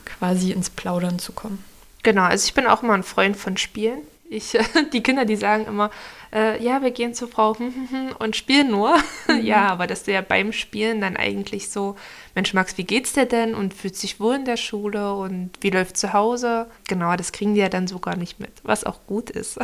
[0.05, 1.63] quasi ins Plaudern zu kommen.
[2.03, 4.01] Genau, also ich bin auch immer ein Freund von Spielen.
[4.29, 4.59] Ich,
[4.93, 5.91] die Kinder, die sagen immer,
[6.33, 7.57] äh, ja, wir gehen zur Frau
[8.19, 8.97] und spielen nur.
[9.29, 9.43] Mhm.
[9.43, 11.97] ja, aber dass du ja beim Spielen dann eigentlich so,
[12.39, 13.57] Mensch, Max, wie geht's dir denn?
[13.57, 16.69] Und fühlt sich wohl in der Schule und wie läuft zu Hause?
[16.87, 19.59] Genau, das kriegen die ja dann so gar nicht mit, was auch gut ist.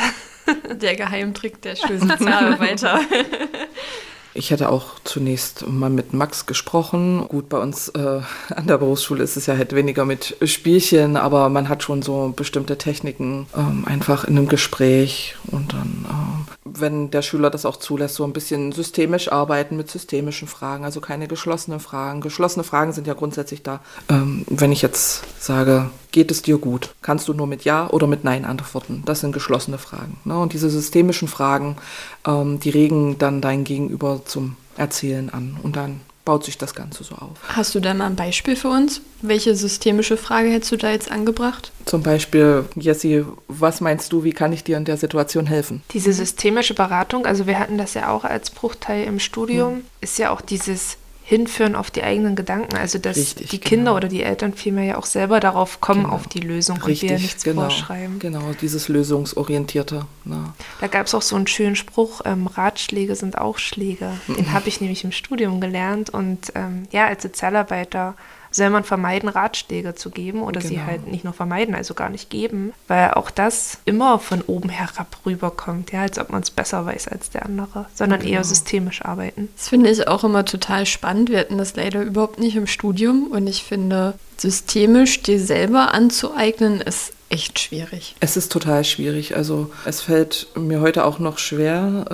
[0.72, 3.00] der Geheimtrick der Schulsozialarbeiter.
[4.36, 7.26] Ich hätte auch zunächst mal mit Max gesprochen.
[7.28, 8.20] Gut, bei uns äh,
[8.54, 12.32] an der Berufsschule ist es ja halt weniger mit Spielchen, aber man hat schon so
[12.34, 17.76] bestimmte Techniken ähm, einfach in einem Gespräch und dann, äh, wenn der Schüler das auch
[17.76, 22.20] zulässt, so ein bisschen systemisch arbeiten mit systemischen Fragen, also keine geschlossenen Fragen.
[22.20, 23.80] Geschlossene Fragen sind ja grundsätzlich da.
[24.08, 26.94] Ähm, wenn ich jetzt sage, geht es dir gut?
[27.02, 29.02] Kannst du nur mit Ja oder mit Nein antworten?
[29.04, 30.16] Das sind geschlossene Fragen.
[30.24, 30.38] Ne?
[30.38, 31.76] Und diese systemischen Fragen,
[32.26, 35.56] ähm, die regen dann dein Gegenüber zum Erzählen an.
[35.62, 37.36] Und dann baut sich das Ganze so auf.
[37.48, 39.02] Hast du da mal ein Beispiel für uns?
[39.20, 41.70] Welche systemische Frage hättest du da jetzt angebracht?
[41.84, 45.82] Zum Beispiel, Jessie, was meinst du, wie kann ich dir in der Situation helfen?
[45.92, 49.84] Diese systemische Beratung, also wir hatten das ja auch als Bruchteil im Studium, hm.
[50.00, 52.76] ist ja auch dieses hinführen auf die eigenen Gedanken.
[52.76, 53.96] Also dass Richtig, die Kinder genau.
[53.96, 56.14] oder die Eltern vielmehr ja auch selber darauf kommen, genau.
[56.14, 58.18] auf die Lösung Richtig, und wir nichts genau, vorschreiben.
[58.18, 60.04] Genau, dieses Lösungsorientierte.
[60.24, 60.54] Na.
[60.82, 64.12] Da gab es auch so einen schönen Spruch, ähm, Ratschläge sind auch Schläge.
[64.28, 64.52] Den mhm.
[64.52, 68.14] habe ich nämlich im Studium gelernt und ähm, ja, als Sozialarbeiter
[68.54, 70.74] soll man vermeiden, Ratschläge zu geben oder genau.
[70.74, 74.68] sie halt nicht nur vermeiden, also gar nicht geben, weil auch das immer von oben
[74.68, 78.32] herab rüberkommt, ja, als ob man es besser weiß als der andere, sondern genau.
[78.32, 79.48] eher systemisch arbeiten.
[79.56, 81.30] Das finde ich auch immer total spannend.
[81.30, 86.80] Wir hatten das leider überhaupt nicht im Studium und ich finde, systemisch dir selber anzueignen,
[86.80, 88.14] ist echt schwierig.
[88.20, 89.36] Es ist total schwierig.
[89.36, 92.04] Also es fällt mir heute auch noch schwer,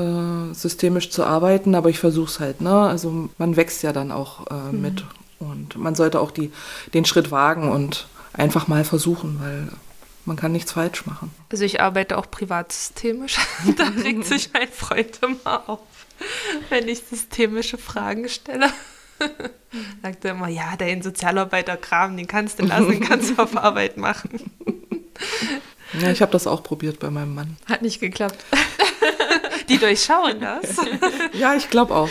[0.50, 2.60] äh, systemisch zu arbeiten, aber ich versuche es halt.
[2.62, 2.72] Ne?
[2.72, 4.80] Also man wächst ja dann auch äh, mhm.
[4.80, 5.04] mit
[5.40, 6.52] und man sollte auch die,
[6.94, 9.68] den Schritt wagen und einfach mal versuchen, weil
[10.24, 11.32] man kann nichts falsch machen.
[11.50, 13.38] Also ich arbeite auch privatsystemisch.
[13.76, 15.80] da regt sich mein Freund immer auf,
[16.68, 18.70] wenn ich systemische Fragen stelle.
[20.02, 23.96] Sagt er immer, ja, dein Sozialarbeiterkram, den kannst du lassen, den kannst du auf Arbeit
[23.96, 24.50] machen.
[26.00, 27.56] Ja, ich habe das auch probiert bei meinem Mann.
[27.66, 28.44] Hat nicht geklappt.
[29.68, 30.76] Die durchschauen das.
[31.32, 32.10] ja, ich glaube auch.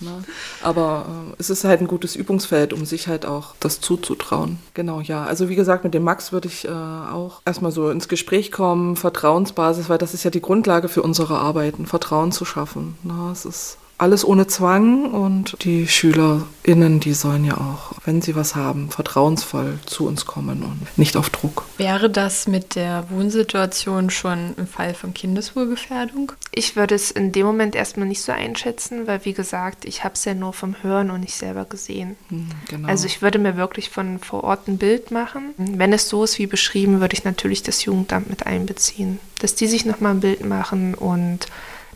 [0.00, 0.24] Ne?
[0.62, 4.58] Aber äh, es ist halt ein gutes Übungsfeld, um sich halt auch das zuzutrauen.
[4.74, 5.24] Genau, ja.
[5.24, 8.96] Also wie gesagt, mit dem Max würde ich äh, auch erstmal so ins Gespräch kommen,
[8.96, 12.96] Vertrauensbasis, weil das ist ja die Grundlage für unsere Arbeiten, Vertrauen zu schaffen.
[13.02, 13.30] Ne?
[13.32, 18.56] Es ist alles ohne Zwang und die SchülerInnen, die sollen ja auch, wenn sie was
[18.56, 21.64] haben, vertrauensvoll zu uns kommen und nicht auf Druck.
[21.76, 26.32] Wäre das mit der Wohnsituation schon ein Fall von Kindeswohlgefährdung?
[26.50, 30.14] Ich würde es in dem Moment erstmal nicht so einschätzen, weil wie gesagt, ich habe
[30.14, 32.16] es ja nur vom Hören und nicht selber gesehen.
[32.28, 32.88] Hm, genau.
[32.88, 35.54] Also ich würde mir wirklich von vor Ort ein Bild machen.
[35.56, 39.68] Wenn es so ist wie beschrieben, würde ich natürlich das Jugendamt mit einbeziehen, dass die
[39.68, 41.46] sich nochmal ein Bild machen und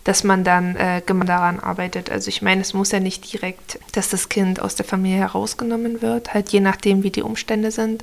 [0.09, 2.11] dass man dann äh, daran arbeitet.
[2.11, 6.01] Also ich meine, es muss ja nicht direkt, dass das Kind aus der Familie herausgenommen
[6.01, 8.03] wird, halt je nachdem, wie die Umstände sind,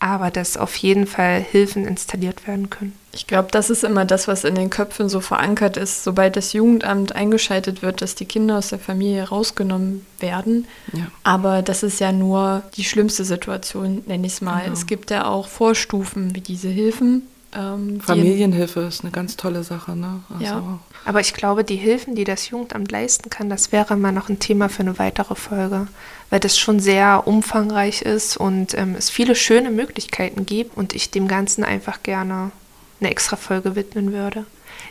[0.00, 2.92] aber dass auf jeden Fall Hilfen installiert werden können.
[3.12, 6.04] Ich glaube, das ist immer das, was in den Köpfen so verankert ist.
[6.04, 10.68] Sobald das Jugendamt eingeschaltet wird, dass die Kinder aus der Familie rausgenommen werden.
[10.92, 11.06] Ja.
[11.24, 14.60] Aber das ist ja nur die schlimmste Situation, nenne ich es mal.
[14.64, 14.74] Genau.
[14.74, 17.22] Es gibt ja auch Vorstufen wie diese Hilfen.
[17.52, 19.96] Ähm, Familienhilfe ist eine ganz tolle Sache.
[19.96, 20.20] Ne?
[20.30, 20.78] Also, ja.
[21.04, 24.38] Aber ich glaube, die Hilfen, die das Jugendamt leisten kann, das wäre mal noch ein
[24.38, 25.88] Thema für eine weitere Folge,
[26.30, 31.10] weil das schon sehr umfangreich ist und ähm, es viele schöne Möglichkeiten gibt und ich
[31.10, 32.52] dem Ganzen einfach gerne
[33.00, 34.44] eine extra Folge widmen würde.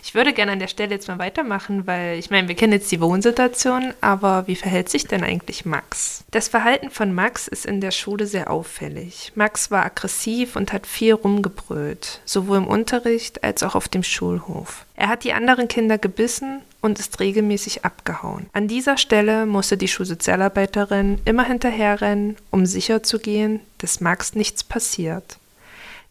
[0.03, 2.91] Ich würde gerne an der Stelle jetzt mal weitermachen, weil ich meine, wir kennen jetzt
[2.91, 6.23] die Wohnsituation, aber wie verhält sich denn eigentlich Max?
[6.31, 9.31] Das Verhalten von Max ist in der Schule sehr auffällig.
[9.35, 14.85] Max war aggressiv und hat viel rumgebrüllt, sowohl im Unterricht als auch auf dem Schulhof.
[14.95, 18.49] Er hat die anderen Kinder gebissen und ist regelmäßig abgehauen.
[18.53, 25.37] An dieser Stelle musste die Schulsozialarbeiterin immer hinterherrennen, um sicherzugehen, dass Max nichts passiert.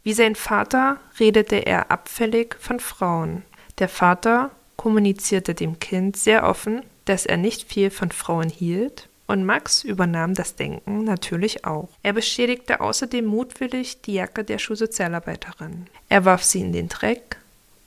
[0.05, 3.43] Wie sein Vater redete er abfällig von Frauen.
[3.79, 9.45] Der Vater kommunizierte dem Kind sehr offen, dass er nicht viel von Frauen hielt, und
[9.45, 11.91] Max übernahm das Denken natürlich auch.
[12.03, 15.87] Er beschädigte außerdem mutwillig die Jacke der Schulsozialarbeiterin.
[16.09, 17.37] Er warf sie in den Dreck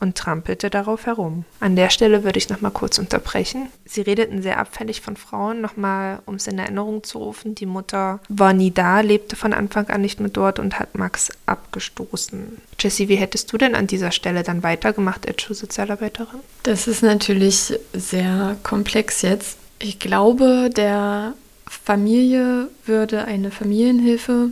[0.02, 1.46] und trampelte darauf herum.
[1.60, 3.70] An der Stelle würde ich noch mal kurz unterbrechen.
[3.86, 7.56] Sie redeten sehr abfällig von Frauen, noch mal, um es in Erinnerung zu rufen.
[7.56, 11.30] Die Mutter war nie da, lebte von Anfang an nicht mehr dort und hat Max
[11.46, 12.58] abgestoßen.
[12.80, 16.40] Jessie, wie hättest du denn an dieser Stelle dann weitergemacht als Schulsozialarbeiterin?
[16.64, 19.58] Das ist natürlich sehr komplex jetzt.
[19.80, 21.34] Ich glaube, der
[21.68, 24.50] Familie würde eine Familienhilfe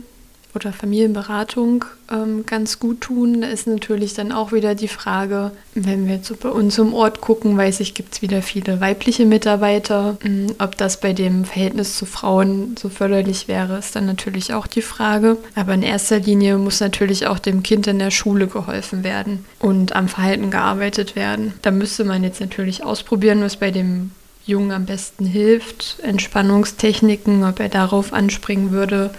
[0.54, 3.42] oder Familienberatung ähm, ganz gut tun.
[3.42, 7.20] Da ist natürlich dann auch wieder die Frage, wenn wir jetzt bei uns im Ort
[7.20, 10.16] gucken, weiß ich, gibt es wieder viele weibliche Mitarbeiter.
[10.20, 14.66] Hm, ob das bei dem Verhältnis zu Frauen so förderlich wäre, ist dann natürlich auch
[14.66, 15.36] die Frage.
[15.54, 19.94] Aber in erster Linie muss natürlich auch dem Kind in der Schule geholfen werden und
[19.94, 21.54] am Verhalten gearbeitet werden.
[21.62, 24.10] Da müsste man jetzt natürlich ausprobieren, was bei dem
[24.46, 29.10] Jungen am besten hilft, Entspannungstechniken, ob er darauf anspringen würde.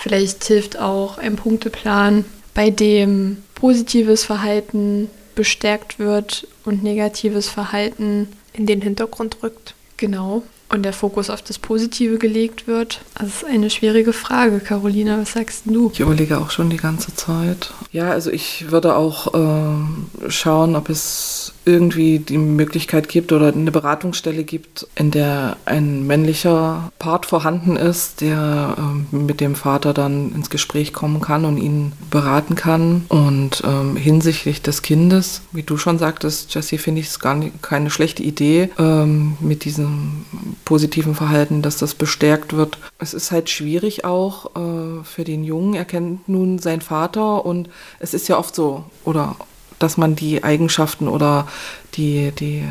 [0.00, 8.64] Vielleicht hilft auch ein Punkteplan, bei dem positives Verhalten bestärkt wird und negatives Verhalten in
[8.64, 9.74] den Hintergrund rückt.
[9.98, 13.00] Genau und der Fokus auf das Positive gelegt wird?
[13.14, 15.18] Das ist eine schwierige Frage, Carolina.
[15.20, 15.90] Was sagst du?
[15.92, 17.72] Ich überlege auch schon die ganze Zeit.
[17.92, 23.70] Ja, also ich würde auch äh, schauen, ob es irgendwie die Möglichkeit gibt oder eine
[23.70, 30.32] Beratungsstelle gibt, in der ein männlicher Part vorhanden ist, der äh, mit dem Vater dann
[30.32, 33.04] ins Gespräch kommen kann und ihn beraten kann.
[33.08, 37.62] Und ähm, hinsichtlich des Kindes, wie du schon sagtest, Jessie, finde ich es gar nicht,
[37.62, 40.24] keine schlechte Idee ähm, mit diesem
[40.64, 42.78] positiven Verhalten, dass das bestärkt wird.
[42.98, 45.74] Es ist halt schwierig auch äh, für den Jungen.
[45.74, 47.68] Er kennt nun seinen Vater und
[47.98, 49.36] es ist ja oft so, oder
[49.78, 51.48] dass man die Eigenschaften oder
[51.94, 52.64] die, die, äh,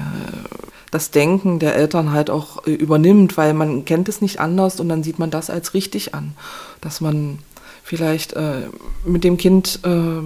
[0.91, 4.89] das Denken der Eltern halt auch äh, übernimmt, weil man kennt es nicht anders und
[4.89, 6.35] dann sieht man das als richtig an.
[6.81, 7.39] Dass man
[7.83, 8.67] vielleicht äh,
[9.05, 10.21] mit dem Kind äh,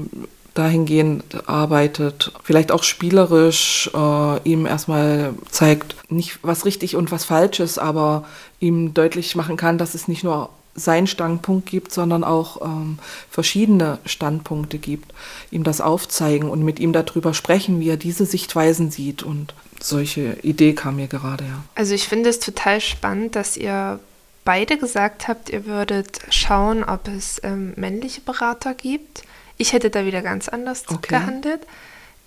[0.53, 7.59] dahingehend arbeitet, vielleicht auch spielerisch äh, ihm erstmal zeigt, nicht was richtig und was falsch
[7.59, 8.25] ist, aber
[8.59, 12.97] ihm deutlich machen kann, dass es nicht nur sein Standpunkt gibt, sondern auch ähm,
[13.29, 15.13] verschiedene Standpunkte gibt,
[15.51, 19.21] ihm das aufzeigen und mit ihm darüber sprechen, wie er diese Sichtweisen sieht.
[19.21, 21.63] Und solche Idee kam mir gerade, ja.
[21.75, 23.99] Also ich finde es total spannend, dass ihr
[24.45, 29.23] beide gesagt habt, ihr würdet schauen, ob es ähm, männliche Berater gibt
[29.57, 31.15] ich hätte da wieder ganz anders okay.
[31.15, 31.61] gehandelt.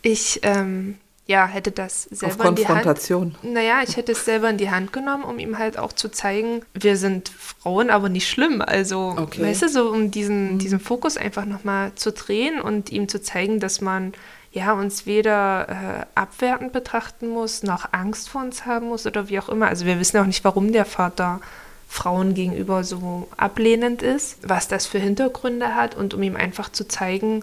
[0.02, 3.42] Ich ähm, ja, hätte das selber Auf in die Hand.
[3.42, 6.62] Naja, ich hätte es selber in die Hand genommen, um ihm halt auch zu zeigen,
[6.72, 8.62] wir sind Frauen, aber nicht schlimm.
[8.62, 9.42] Also, okay.
[9.42, 10.58] weißt du, so um diesen, mhm.
[10.60, 14.12] diesen Fokus einfach nochmal zu drehen und ihm zu zeigen, dass man
[14.52, 19.40] ja uns weder äh, abwertend betrachten muss, noch Angst vor uns haben muss oder wie
[19.40, 19.66] auch immer.
[19.66, 21.40] Also wir wissen auch nicht, warum der Vater
[21.88, 26.86] Frauen gegenüber so ablehnend ist, was das für Hintergründe hat und um ihm einfach zu
[26.86, 27.42] zeigen,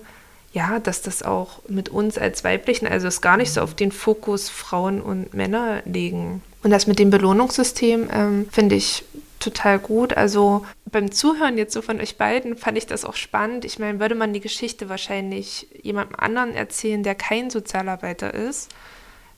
[0.51, 3.91] ja, dass das auch mit uns als Weiblichen, also es gar nicht so auf den
[3.91, 6.43] Fokus Frauen und Männer legen.
[6.61, 9.03] Und das mit dem Belohnungssystem ähm, finde ich
[9.39, 10.15] total gut.
[10.15, 13.65] Also beim Zuhören jetzt so von euch beiden fand ich das auch spannend.
[13.65, 18.69] Ich meine, würde man die Geschichte wahrscheinlich jemandem anderen erzählen, der kein Sozialarbeiter ist,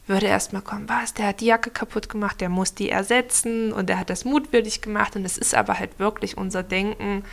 [0.08, 3.90] würde erstmal kommen, was, der hat die Jacke kaputt gemacht, der muss die ersetzen und
[3.90, 5.16] der hat das mutwürdig gemacht.
[5.16, 7.24] Und es ist aber halt wirklich unser Denken,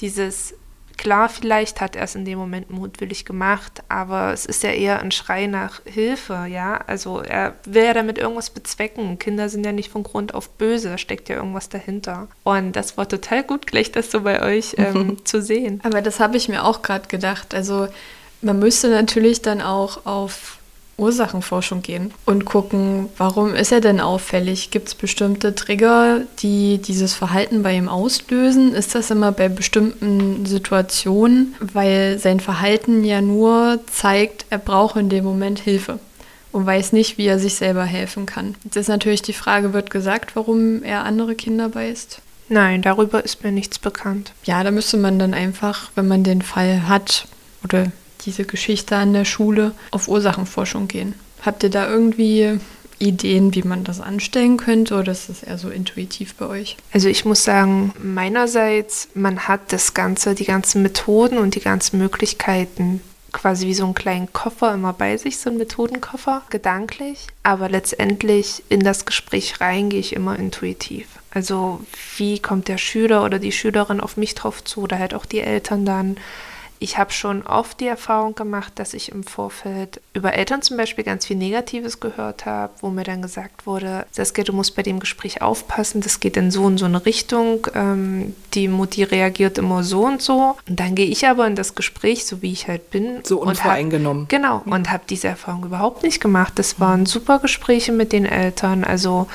[0.00, 0.54] dieses,
[0.96, 5.00] klar, vielleicht hat er es in dem Moment mutwillig gemacht, aber es ist ja eher
[5.00, 6.76] ein Schrei nach Hilfe, ja.
[6.86, 9.18] Also er will ja damit irgendwas bezwecken.
[9.18, 12.28] Kinder sind ja nicht von Grund auf böse, steckt ja irgendwas dahinter.
[12.44, 15.80] Und das war total gut, gleich das so bei euch ähm, zu sehen.
[15.82, 17.54] Aber das habe ich mir auch gerade gedacht.
[17.54, 17.88] Also
[18.40, 20.58] man müsste natürlich dann auch auf
[20.96, 24.70] Ursachenforschung gehen und gucken, warum ist er denn auffällig?
[24.70, 28.74] Gibt es bestimmte Trigger, die dieses Verhalten bei ihm auslösen?
[28.74, 35.08] Ist das immer bei bestimmten Situationen, weil sein Verhalten ja nur zeigt, er braucht in
[35.08, 35.98] dem Moment Hilfe
[36.52, 38.54] und weiß nicht, wie er sich selber helfen kann.
[38.64, 42.20] Jetzt ist natürlich die Frage, wird gesagt, warum er andere Kinder beißt?
[42.48, 44.32] Nein, darüber ist mir nichts bekannt.
[44.44, 47.26] Ja, da müsste man dann einfach, wenn man den Fall hat
[47.64, 47.90] oder
[48.24, 51.14] diese Geschichte an der Schule auf Ursachenforschung gehen.
[51.44, 52.58] Habt ihr da irgendwie
[52.98, 56.76] Ideen, wie man das anstellen könnte oder ist das eher so intuitiv bei euch?
[56.92, 61.98] Also ich muss sagen, meinerseits, man hat das Ganze, die ganzen Methoden und die ganzen
[61.98, 63.00] Möglichkeiten
[63.32, 67.26] quasi wie so einen kleinen Koffer immer bei sich, so ein Methodenkoffer, gedanklich.
[67.42, 71.06] Aber letztendlich in das Gespräch rein gehe ich immer intuitiv.
[71.30, 71.80] Also
[72.18, 75.40] wie kommt der Schüler oder die Schülerin auf mich drauf zu oder halt auch die
[75.40, 76.16] Eltern dann?
[76.82, 81.04] Ich habe schon oft die Erfahrung gemacht, dass ich im Vorfeld über Eltern zum Beispiel
[81.04, 84.98] ganz viel Negatives gehört habe, wo mir dann gesagt wurde, Saskia, du musst bei dem
[84.98, 89.84] Gespräch aufpassen, das geht in so und so eine Richtung, ähm, die Mutti reagiert immer
[89.84, 90.56] so und so.
[90.68, 93.20] Und dann gehe ich aber in das Gespräch, so wie ich halt bin.
[93.24, 94.24] So unvoreingenommen.
[94.24, 96.54] Hab, genau, und habe diese Erfahrung überhaupt nicht gemacht.
[96.56, 99.28] Das waren super Gespräche mit den Eltern, also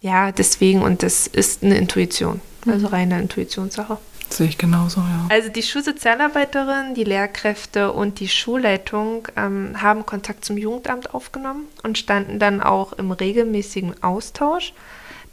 [0.00, 3.98] ja, deswegen, und das ist eine Intuition, also reine Intuitionssache.
[4.28, 5.26] Sehe ich genauso, ja.
[5.28, 11.96] Also die Schulsozialarbeiterin, die Lehrkräfte und die Schulleitung ähm, haben Kontakt zum Jugendamt aufgenommen und
[11.96, 14.72] standen dann auch im regelmäßigen Austausch.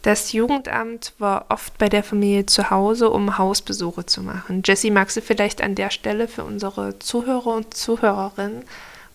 [0.04, 4.62] Das Jugendamt war oft bei der Familie zu Hause, um Hausbesuche zu machen.
[4.66, 8.64] Jessie, magst du vielleicht an der Stelle für unsere Zuhörer und Zuhörerinnen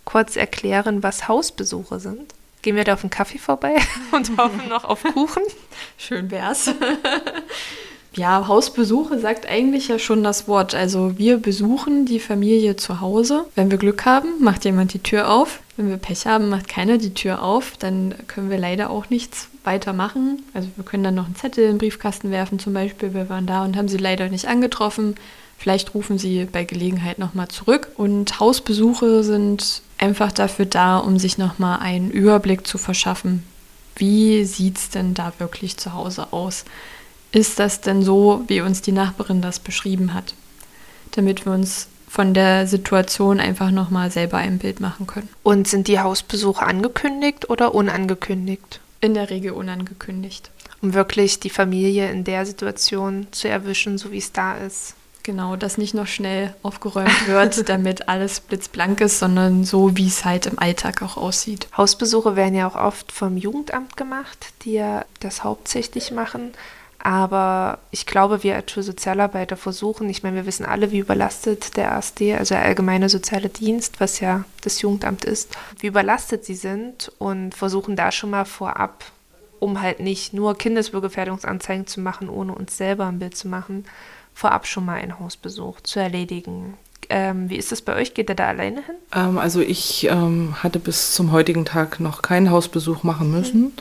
[0.07, 2.33] kurz erklären, was Hausbesuche sind?
[2.63, 3.77] Gehen wir da auf einen Kaffee vorbei
[4.13, 5.43] und hoffen noch auf Kuchen?
[5.99, 6.71] Schön wär's.
[8.19, 10.75] Ja, Hausbesuche sagt eigentlich ja schon das Wort.
[10.75, 13.45] Also wir besuchen die Familie zu Hause.
[13.55, 15.61] Wenn wir Glück haben, macht jemand die Tür auf.
[15.77, 17.77] Wenn wir Pech haben, macht keiner die Tür auf.
[17.79, 20.43] Dann können wir leider auch nichts weiter machen.
[20.53, 23.15] Also wir können dann noch einen Zettel in den Briefkasten werfen zum Beispiel.
[23.15, 25.15] Wir waren da und haben sie leider nicht angetroffen.
[25.57, 27.93] Vielleicht rufen sie bei Gelegenheit nochmal zurück.
[27.97, 33.45] Und Hausbesuche sind einfach dafür da, um sich nochmal einen Überblick zu verschaffen.
[33.95, 36.65] Wie sieht es denn da wirklich zu Hause aus?
[37.33, 40.35] Ist das denn so, wie uns die Nachbarin das beschrieben hat?
[41.13, 45.29] Damit wir uns von der Situation einfach nochmal selber ein Bild machen können.
[45.43, 48.81] Und sind die Hausbesuche angekündigt oder unangekündigt?
[49.01, 50.51] In der Regel unangekündigt.
[50.81, 54.95] Um wirklich die Familie in der Situation zu erwischen, so wie es da ist.
[55.23, 60.25] Genau, dass nicht noch schnell aufgeräumt wird, damit alles blitzblank ist, sondern so, wie es
[60.25, 61.69] halt im Alltag auch aussieht.
[61.77, 66.53] Hausbesuche werden ja auch oft vom Jugendamt gemacht, die ja das hauptsächlich machen.
[67.01, 71.93] Aber ich glaube, wir als Schulsozialarbeiter versuchen, ich meine, wir wissen alle, wie überlastet der
[71.93, 77.13] ASD, also der Allgemeine Soziale Dienst, was ja das Jugendamt ist, wie überlastet sie sind
[77.19, 79.05] und versuchen da schon mal vorab,
[79.61, 83.85] um halt nicht nur Kindeswohlgefährdungsanzeigen zu machen, ohne uns selber ein Bild zu machen,
[84.35, 86.75] vorab schon mal einen Hausbesuch zu erledigen.
[87.11, 88.13] Ähm, wie ist das bei euch?
[88.13, 88.97] Geht ihr da alleine hin?
[89.15, 93.61] Ähm, also ich ähm, hatte bis zum heutigen Tag noch keinen Hausbesuch machen müssen.
[93.61, 93.73] Mhm.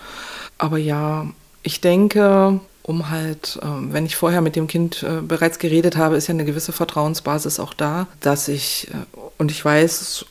[0.58, 1.26] Aber ja,
[1.64, 6.16] ich denke, um halt, ähm, wenn ich vorher mit dem Kind äh, bereits geredet habe,
[6.16, 10.26] ist ja eine gewisse Vertrauensbasis auch da, dass ich, äh, und ich weiß,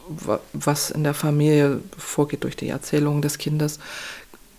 [0.54, 3.78] was in der Familie vorgeht durch die Erzählungen des Kindes,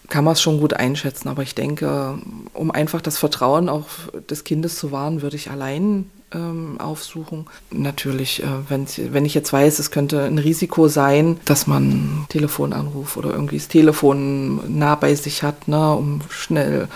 [0.09, 1.27] kann man es schon gut einschätzen.
[1.29, 2.17] Aber ich denke,
[2.53, 3.87] um einfach das Vertrauen auch
[4.29, 7.45] des Kindes zu wahren, würde ich allein ähm, aufsuchen.
[7.71, 13.31] Natürlich, äh, wenn ich jetzt weiß, es könnte ein Risiko sein, dass man Telefonanruf oder
[13.31, 16.87] irgendwie das Telefon nah bei sich hat, ne, um schnell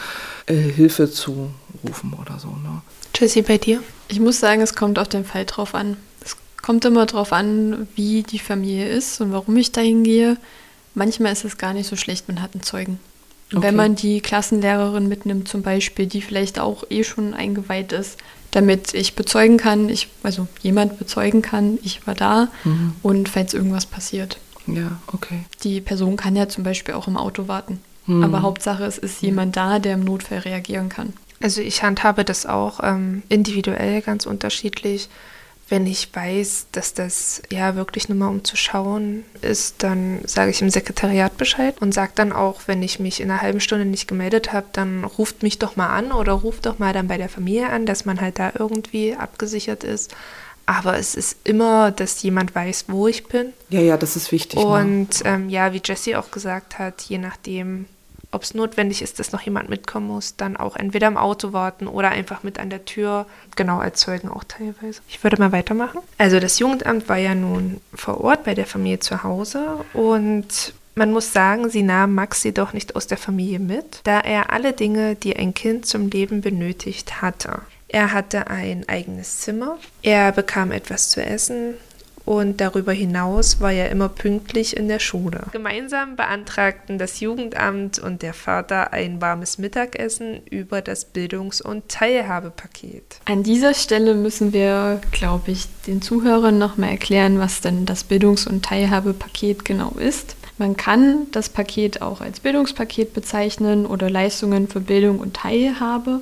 [0.47, 1.49] äh, Hilfe zu
[1.88, 2.49] rufen oder so.
[2.49, 2.82] Ne?
[3.16, 3.82] Jessie, bei dir?
[4.07, 5.97] Ich muss sagen, es kommt auf den Fall drauf an.
[6.24, 10.38] Es kommt immer drauf an, wie die Familie ist und warum ich dahin gehe.
[10.94, 13.00] Manchmal ist es gar nicht so schlecht, man hat einen Zeugen.
[13.54, 13.64] Okay.
[13.64, 18.18] Wenn man die Klassenlehrerin mitnimmt, zum Beispiel, die vielleicht auch eh schon eingeweiht ist,
[18.52, 22.94] damit ich bezeugen kann, ich, also jemand bezeugen kann, ich war da mhm.
[23.02, 24.38] und falls irgendwas passiert.
[24.68, 25.44] Ja, okay.
[25.64, 27.80] Die Person kann ja zum Beispiel auch im Auto warten.
[28.06, 28.24] Mhm.
[28.24, 31.14] Aber Hauptsache, es ist jemand da, der im Notfall reagieren kann.
[31.42, 35.10] Also ich handhabe das auch ähm, individuell ganz unterschiedlich.
[35.72, 40.51] Wenn ich weiß, dass das ja wirklich nur mal um zu schauen ist, dann sage
[40.51, 43.86] ich im Sekretariat Bescheid und sage dann auch, wenn ich mich in einer halben Stunde
[43.86, 47.17] nicht gemeldet habe, dann ruft mich doch mal an oder ruft doch mal dann bei
[47.17, 50.13] der Familie an, dass man halt da irgendwie abgesichert ist.
[50.65, 53.53] Aber es ist immer, dass jemand weiß, wo ich bin.
[53.69, 54.59] Ja, ja, das ist wichtig.
[54.59, 54.65] Ne?
[54.65, 55.30] Und ne?
[55.30, 57.86] ähm, ja, wie Jessie auch gesagt hat, je nachdem,
[58.32, 61.88] ob es notwendig ist, dass noch jemand mitkommen muss, dann auch entweder im Auto warten
[61.88, 63.26] oder einfach mit an der Tür,
[63.56, 65.02] genau als Zeugen auch teilweise.
[65.08, 66.00] Ich würde mal weitermachen.
[66.18, 71.12] Also das Jugendamt war ja nun vor Ort bei der Familie zu Hause und man
[71.12, 75.16] muss sagen, sie nahm Max jedoch nicht aus der Familie mit, da er alle Dinge,
[75.16, 77.62] die ein Kind zum Leben benötigt, hatte.
[77.88, 81.76] Er hatte ein eigenes Zimmer, er bekam etwas zu essen,
[82.26, 85.45] und darüber hinaus war er immer pünktlich in der Schule.
[85.51, 93.19] Gemeinsam beantragten das Jugendamt und der Vater ein warmes Mittagessen über das Bildungs- und Teilhabepaket.
[93.26, 98.47] An dieser Stelle müssen wir, glaube ich, den Zuhörern nochmal erklären, was denn das Bildungs-
[98.47, 100.36] und Teilhabepaket genau ist.
[100.57, 106.22] Man kann das Paket auch als Bildungspaket bezeichnen oder Leistungen für Bildung und Teilhabe.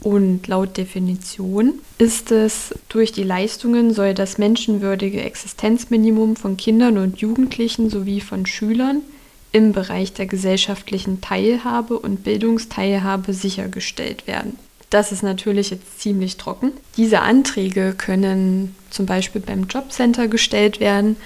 [0.00, 7.18] Und laut Definition ist es, durch die Leistungen soll das menschenwürdige Existenzminimum von Kindern und
[7.18, 9.02] Jugendlichen sowie von Schülern
[9.50, 14.56] im Bereich der gesellschaftlichen Teilhabe und Bildungsteilhabe sichergestellt werden.
[14.90, 16.72] Das ist natürlich jetzt ziemlich trocken.
[16.96, 21.16] Diese Anträge können zum Beispiel beim Jobcenter gestellt werden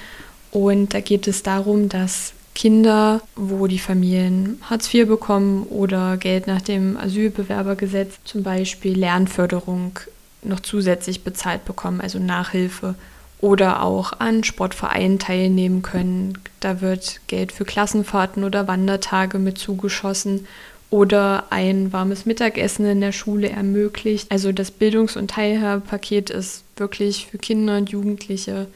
[0.51, 6.47] und da geht es darum, dass Kinder, wo die Familien Hartz IV bekommen oder Geld
[6.47, 9.99] nach dem Asylbewerbergesetz, zum Beispiel Lernförderung
[10.43, 12.95] noch zusätzlich bezahlt bekommen, also Nachhilfe
[13.41, 16.39] oder auch an Sportvereinen teilnehmen können.
[16.61, 20.47] Da wird Geld für Klassenfahrten oder Wandertage mit zugeschossen
[20.91, 24.31] oder ein warmes Mittagessen in der Schule ermöglicht.
[24.31, 28.67] Also das Bildungs- und Teilhabepaket ist wirklich für Kinder und Jugendliche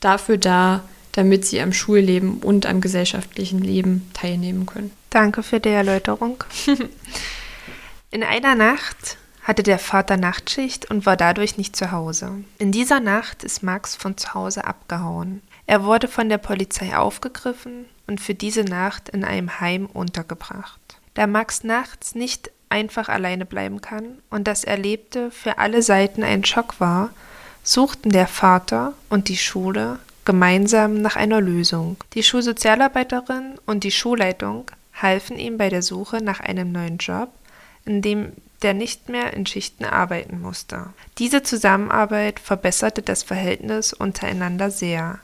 [0.00, 0.84] dafür da,
[1.14, 4.90] damit sie am Schulleben und am gesellschaftlichen Leben teilnehmen können.
[5.10, 6.42] Danke für die Erläuterung.
[8.10, 12.32] In einer Nacht hatte der Vater Nachtschicht und war dadurch nicht zu Hause.
[12.58, 15.40] In dieser Nacht ist Max von zu Hause abgehauen.
[15.66, 20.80] Er wurde von der Polizei aufgegriffen und für diese Nacht in einem Heim untergebracht.
[21.14, 26.44] Da Max nachts nicht einfach alleine bleiben kann und das Erlebte für alle Seiten ein
[26.44, 27.10] Schock war,
[27.62, 31.96] suchten der Vater und die Schule gemeinsam nach einer Lösung.
[32.14, 37.30] Die Schulsozialarbeiterin und die Schulleitung halfen ihm bei der Suche nach einem neuen Job,
[37.84, 40.86] in dem der nicht mehr in Schichten arbeiten musste.
[41.18, 45.18] Diese Zusammenarbeit verbesserte das Verhältnis untereinander sehr.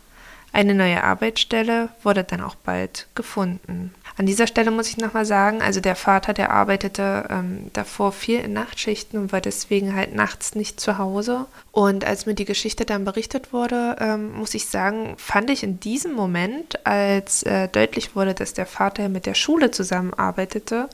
[0.52, 3.94] Eine neue Arbeitsstelle wurde dann auch bald gefunden.
[4.20, 8.40] An dieser Stelle muss ich nochmal sagen, also der Vater, der arbeitete ähm, davor viel
[8.40, 11.46] in Nachtschichten und war deswegen halt nachts nicht zu Hause.
[11.72, 15.80] Und als mir die Geschichte dann berichtet wurde, ähm, muss ich sagen, fand ich in
[15.80, 20.90] diesem Moment, als äh, deutlich wurde, dass der Vater mit der Schule zusammenarbeitete,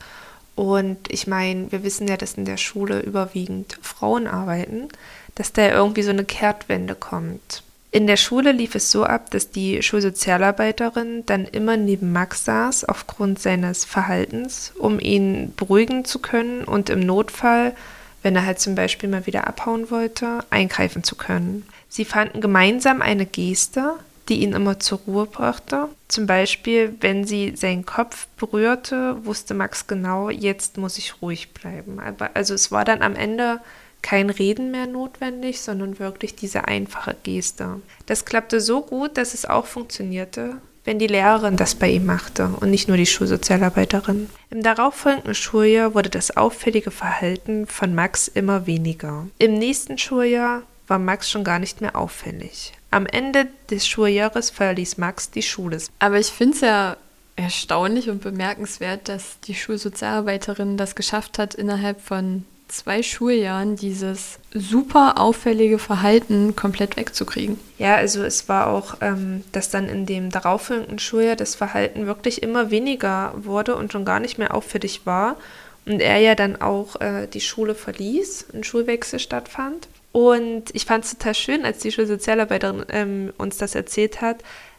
[0.55, 4.87] und ich meine, wir wissen ja, dass in der Schule überwiegend Frauen arbeiten,
[5.35, 7.61] dass da irgendwie so eine Kehrtwende kommt.
[7.97, 12.83] In der Schule lief es so ab, dass die Schulsozialarbeiterin dann immer neben Max saß
[12.85, 17.75] aufgrund seines Verhaltens, um ihn beruhigen zu können und im Notfall,
[18.21, 21.65] wenn er halt zum Beispiel mal wieder abhauen wollte, eingreifen zu können.
[21.89, 23.95] Sie fanden gemeinsam eine Geste,
[24.29, 25.89] die ihn immer zur Ruhe brachte.
[26.07, 31.99] Zum Beispiel, wenn sie seinen Kopf berührte, wusste Max genau, jetzt muss ich ruhig bleiben.
[31.99, 33.59] Aber, also es war dann am Ende
[34.01, 37.81] kein Reden mehr notwendig, sondern wirklich diese einfache Geste.
[38.05, 42.49] Das klappte so gut, dass es auch funktionierte, wenn die Lehrerin das bei ihm machte
[42.61, 44.29] und nicht nur die Schulsozialarbeiterin.
[44.49, 49.27] Im darauffolgenden Schuljahr wurde das auffällige Verhalten von Max immer weniger.
[49.37, 52.71] Im nächsten Schuljahr war Max schon gar nicht mehr auffällig.
[52.89, 55.77] Am Ende des Schuljahres verließ Max die Schule.
[55.99, 56.97] Aber ich finde es ja
[57.35, 65.17] erstaunlich und bemerkenswert, dass die Schulsozialarbeiterin das geschafft hat, innerhalb von zwei Schuljahren dieses super
[65.17, 67.59] auffällige Verhalten komplett wegzukriegen.
[67.77, 72.43] Ja, also es war auch, ähm, dass dann in dem darauffolgenden Schuljahr das Verhalten wirklich
[72.43, 75.37] immer weniger wurde und schon gar nicht mehr auffällig war.
[75.85, 79.87] Und er ja dann auch äh, die Schule verließ, ein Schulwechsel stattfand.
[80.11, 84.37] Und ich fand es total schön, als die Schulsozialarbeiterin ähm, uns das erzählt hat,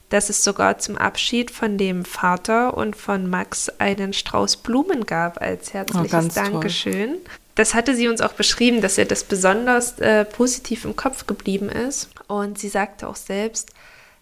[0.09, 5.41] dass es sogar zum Abschied von dem Vater und von Max einen Strauß Blumen gab
[5.41, 7.09] als herzliches oh, Dankeschön.
[7.09, 7.21] Toll.
[7.59, 11.69] Das hatte sie uns auch beschrieben, dass ihr das besonders äh, positiv im Kopf geblieben
[11.69, 12.09] ist.
[12.29, 13.71] Und sie sagte auch selbst,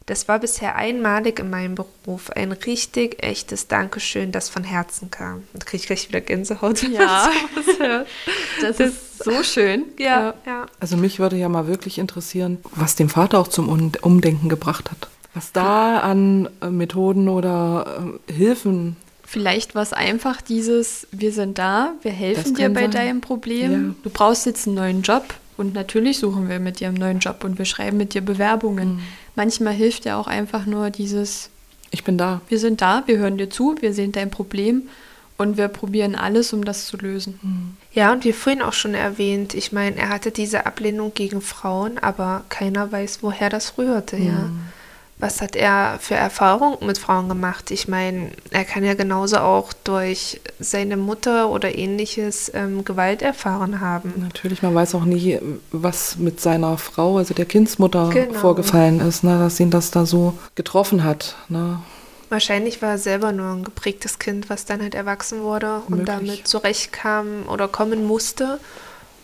[0.06, 2.30] das war bisher einmalig in meinem Beruf.
[2.30, 5.42] Ein richtig echtes Dankeschön, das von Herzen kam.
[5.52, 6.82] Da kriege ich gleich wieder Gänsehaut.
[6.90, 7.30] Ja,
[8.62, 9.84] das, das ist so schön.
[9.98, 10.64] Ja, ja.
[10.80, 15.10] Also mich würde ja mal wirklich interessieren, was den Vater auch zum Umdenken gebracht hat.
[15.34, 18.96] Was da an äh, Methoden oder äh, Hilfen
[19.36, 22.90] Vielleicht war es einfach dieses, wir sind da, wir helfen dir bei sein.
[22.90, 23.88] deinem Problem.
[23.88, 23.94] Ja.
[24.02, 27.44] Du brauchst jetzt einen neuen Job und natürlich suchen wir mit dir einen neuen Job
[27.44, 28.96] und wir schreiben mit dir Bewerbungen.
[28.96, 29.02] Mhm
[29.36, 31.50] manchmal hilft ja auch einfach nur dieses
[31.92, 32.40] Ich bin da.
[32.48, 34.88] Wir sind da, wir hören dir zu, wir sehen dein Problem
[35.38, 37.38] und wir probieren alles, um das zu lösen.
[37.42, 37.76] Hm.
[37.92, 41.98] Ja, und wie vorhin auch schon erwähnt, ich meine, er hatte diese Ablehnung gegen Frauen,
[41.98, 44.50] aber keiner weiß, woher das rührte, ja.
[45.18, 47.70] Was hat er für Erfahrungen mit Frauen gemacht?
[47.70, 53.80] Ich meine, er kann ja genauso auch durch seine Mutter oder ähnliches ähm, Gewalt erfahren
[53.80, 54.12] haben.
[54.18, 55.38] Natürlich, man weiß auch nie,
[55.72, 58.38] was mit seiner Frau, also der Kindsmutter, genau.
[58.38, 61.36] vorgefallen ist, ne, dass ihn das da so getroffen hat.
[61.48, 61.80] Ne.
[62.28, 65.98] Wahrscheinlich war er selber nur ein geprägtes Kind, was dann halt erwachsen wurde Möglich.
[65.98, 68.58] und damit zurechtkam oder kommen musste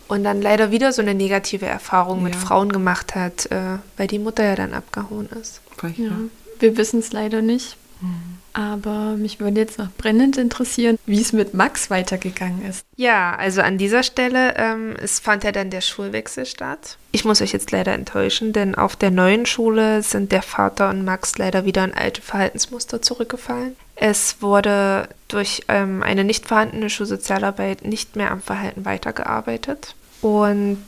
[0.09, 2.25] und dann leider wieder so eine negative Erfahrung ja.
[2.25, 5.61] mit Frauen gemacht hat, äh, weil die Mutter ja dann abgehauen ist.
[5.97, 6.13] Ja.
[6.59, 7.77] Wir wissen es leider nicht.
[8.01, 8.39] Mhm.
[8.55, 12.85] Aber mich würde jetzt noch brennend interessieren, wie es mit Max weitergegangen ist.
[12.97, 16.99] Ja, also an dieser Stelle, ähm, es fand ja dann der Schulwechsel statt.
[17.13, 21.05] Ich muss euch jetzt leider enttäuschen, denn auf der neuen Schule sind der Vater und
[21.05, 23.75] Max leider wieder in alte Verhaltensmuster zurückgefallen.
[23.95, 29.95] Es wurde durch ähm, eine nicht vorhandene Schulsozialarbeit nicht mehr am Verhalten weitergearbeitet.
[30.21, 30.85] Und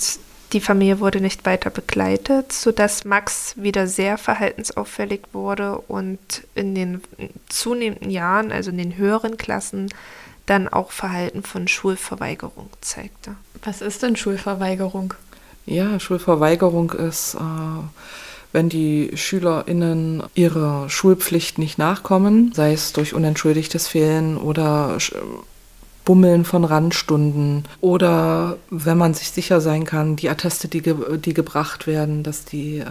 [0.53, 7.03] die Familie wurde nicht weiter begleitet, sodass Max wieder sehr verhaltensauffällig wurde und in den
[7.49, 9.89] zunehmenden Jahren, also in den höheren Klassen,
[10.47, 13.35] dann auch Verhalten von Schulverweigerung zeigte.
[13.65, 15.15] Was ist denn Schulverweigerung?
[15.67, 17.39] Ja, Schulverweigerung ist, äh,
[18.55, 24.97] wenn die SchülerInnen ihrer Schulpflicht nicht nachkommen, sei es durch unentschuldigtes Fehlen oder
[26.05, 31.35] Bummeln von Randstunden oder wenn man sich sicher sein kann, die Atteste, die, ge die
[31.35, 32.87] gebracht werden, dass die äh,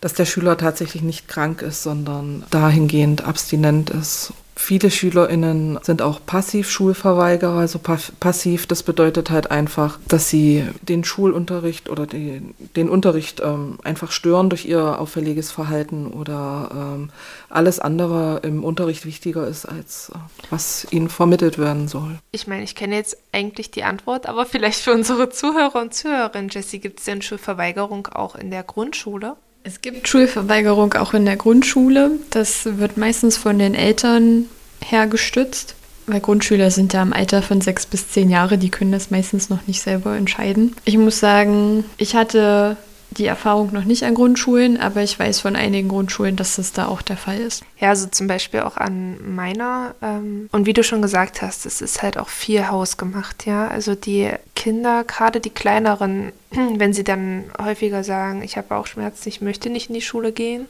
[0.00, 4.34] dass der Schüler tatsächlich nicht krank ist, sondern dahingehend abstinent ist.
[4.64, 7.58] Viele SchülerInnen sind auch Passivschulverweigerer.
[7.58, 12.40] Also passiv, das bedeutet halt einfach, dass sie den Schulunterricht oder die,
[12.74, 17.10] den Unterricht ähm, einfach stören durch ihr auffälliges Verhalten oder ähm,
[17.50, 22.16] alles andere im Unterricht wichtiger ist, als äh, was ihnen vermittelt werden soll.
[22.32, 26.48] Ich meine, ich kenne jetzt eigentlich die Antwort, aber vielleicht für unsere Zuhörer und Zuhörerinnen,
[26.48, 29.36] Jessie, gibt es denn Schulverweigerung auch in der Grundschule?
[29.66, 32.18] Es gibt Schulverweigerung auch in der Grundschule.
[32.28, 34.44] Das wird meistens von den Eltern
[34.84, 35.74] her gestützt.
[36.06, 39.48] Weil Grundschüler sind ja im Alter von sechs bis zehn Jahre, die können das meistens
[39.48, 40.76] noch nicht selber entscheiden.
[40.84, 42.76] Ich muss sagen, ich hatte
[43.16, 46.86] die Erfahrung noch nicht an Grundschulen, aber ich weiß von einigen Grundschulen, dass das da
[46.86, 47.64] auch der Fall ist.
[47.78, 49.94] Ja, also zum Beispiel auch an meiner.
[50.02, 53.68] Ähm, und wie du schon gesagt hast, es ist halt auch viel hausgemacht, ja.
[53.68, 59.28] Also die Kinder, gerade die kleineren, wenn sie dann häufiger sagen, ich habe auch Schmerzen,
[59.28, 60.66] ich möchte nicht in die Schule gehen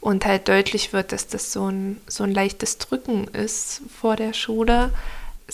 [0.00, 4.32] und halt deutlich wird, dass das so ein, so ein leichtes Drücken ist vor der
[4.32, 4.90] Schule,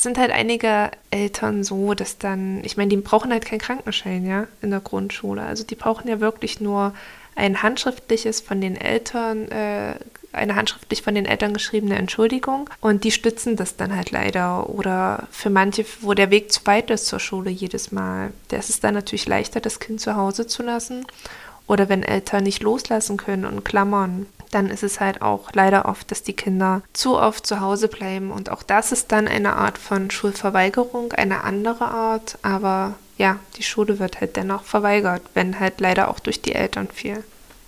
[0.03, 4.46] sind halt einige Eltern so, dass dann, ich meine, die brauchen halt keinen Krankenschein, ja,
[4.62, 5.42] in der Grundschule.
[5.42, 6.94] Also die brauchen ja wirklich nur
[7.34, 9.94] ein handschriftliches von den Eltern, äh,
[10.32, 14.68] eine handschriftlich von den Eltern geschriebene Entschuldigung und die stützen das dann halt leider.
[14.68, 18.70] Oder für manche, wo der Weg zu weit ist zur Schule jedes Mal, da ist
[18.70, 21.07] es dann natürlich leichter, das Kind zu Hause zu lassen.
[21.66, 26.11] Oder wenn Eltern nicht loslassen können und klammern, dann ist es halt auch leider oft,
[26.11, 28.30] dass die Kinder zu oft zu Hause bleiben.
[28.30, 32.38] Und auch das ist dann eine Art von Schulverweigerung, eine andere Art.
[32.42, 36.88] Aber ja, die Schule wird halt dennoch verweigert, wenn halt leider auch durch die Eltern
[36.92, 37.24] viel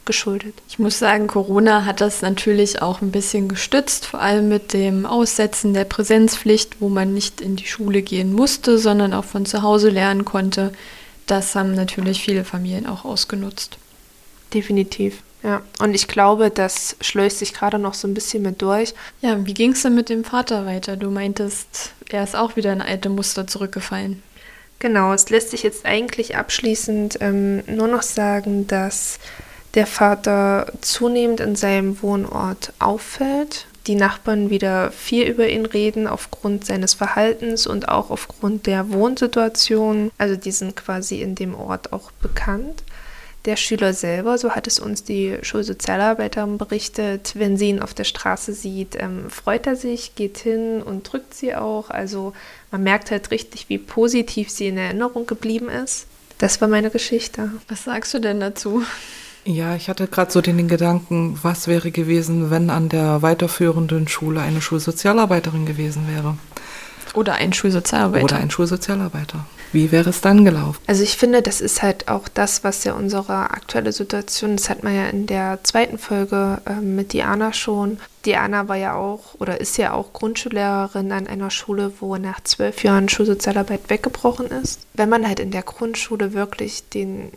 [0.06, 0.54] geschuldet.
[0.68, 5.06] Ich muss sagen, Corona hat das natürlich auch ein bisschen gestützt, vor allem mit dem
[5.06, 9.62] Aussetzen der Präsenzpflicht, wo man nicht in die Schule gehen musste, sondern auch von zu
[9.62, 10.72] Hause lernen konnte.
[11.26, 13.78] Das haben natürlich viele Familien auch ausgenutzt.
[14.52, 15.22] Definitiv.
[15.42, 18.94] Ja, und ich glaube, das schleust sich gerade noch so ein bisschen mit durch.
[19.22, 20.96] Ja, wie ging es denn mit dem Vater weiter?
[20.96, 24.22] Du meintest, er ist auch wieder in alte Muster zurückgefallen.
[24.80, 29.18] Genau, es lässt sich jetzt eigentlich abschließend ähm, nur noch sagen, dass
[29.74, 33.66] der Vater zunehmend in seinem Wohnort auffällt.
[33.86, 40.10] Die Nachbarn wieder viel über ihn reden aufgrund seines Verhaltens und auch aufgrund der Wohnsituation.
[40.18, 42.82] Also die sind quasi in dem Ort auch bekannt
[43.44, 48.04] der Schüler selber, so hat es uns die Schulsozialarbeiterin berichtet, wenn sie ihn auf der
[48.04, 51.90] Straße sieht, ähm, freut er sich, geht hin und drückt sie auch.
[51.90, 52.34] Also
[52.70, 56.06] man merkt halt richtig, wie positiv sie in Erinnerung geblieben ist.
[56.38, 57.50] Das war meine Geschichte.
[57.68, 58.82] Was sagst du denn dazu?
[59.44, 64.40] Ja, ich hatte gerade so den Gedanken, was wäre gewesen, wenn an der weiterführenden Schule
[64.40, 66.36] eine Schulsozialarbeiterin gewesen wäre.
[67.14, 68.24] Oder ein Schulsozialarbeiter.
[68.24, 69.44] Oder ein Schulsozialarbeiter.
[69.72, 70.80] Wie wäre es dann gelaufen?
[70.86, 74.82] Also ich finde, das ist halt auch das, was ja unsere aktuelle Situation, das hat
[74.82, 77.98] man ja in der zweiten Folge äh, mit Diana schon.
[78.26, 82.82] Diana war ja auch oder ist ja auch Grundschullehrerin an einer Schule, wo nach zwölf
[82.82, 84.80] Jahren Schulsozialarbeit weggebrochen ist.
[84.94, 87.30] Wenn man halt in der Grundschule wirklich den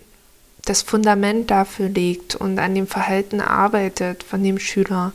[0.66, 5.12] das Fundament dafür legt und an dem Verhalten arbeitet von dem Schüler,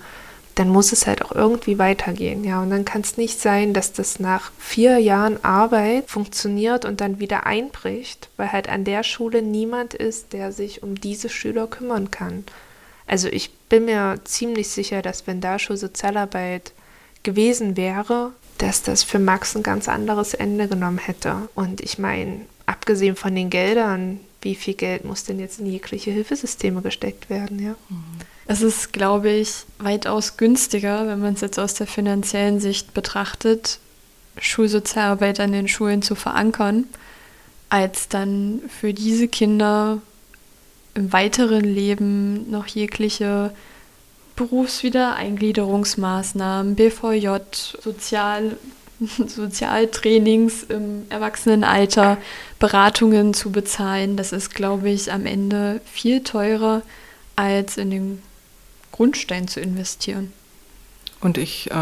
[0.59, 2.61] dann muss es halt auch irgendwie weitergehen, ja.
[2.61, 7.21] Und dann kann es nicht sein, dass das nach vier Jahren Arbeit funktioniert und dann
[7.21, 12.11] wieder einbricht, weil halt an der Schule niemand ist, der sich um diese Schüler kümmern
[12.11, 12.43] kann.
[13.07, 16.73] Also ich bin mir ziemlich sicher, dass wenn da schon Sozialarbeit
[17.23, 21.49] gewesen wäre, dass das für Max ein ganz anderes Ende genommen hätte.
[21.55, 26.11] Und ich meine, abgesehen von den Geldern, wie viel Geld muss denn jetzt in jegliche
[26.11, 27.77] Hilfesysteme gesteckt werden, ja?
[27.89, 28.18] Mhm.
[28.51, 33.79] Es ist, glaube ich, weitaus günstiger, wenn man es jetzt aus der finanziellen Sicht betrachtet,
[34.39, 36.85] Schulsozialarbeit an den Schulen zu verankern,
[37.69, 40.01] als dann für diese Kinder
[40.95, 43.53] im weiteren Leben noch jegliche
[44.35, 47.37] Berufswiedereingliederungsmaßnahmen, BVJ,
[47.83, 48.57] Sozial,
[49.27, 52.17] Sozialtrainings im Erwachsenenalter,
[52.59, 54.17] Beratungen zu bezahlen.
[54.17, 56.81] Das ist, glaube ich, am Ende viel teurer
[57.37, 58.23] als in den
[58.99, 60.33] Grundstein zu investieren.
[61.21, 61.75] Und ich äh,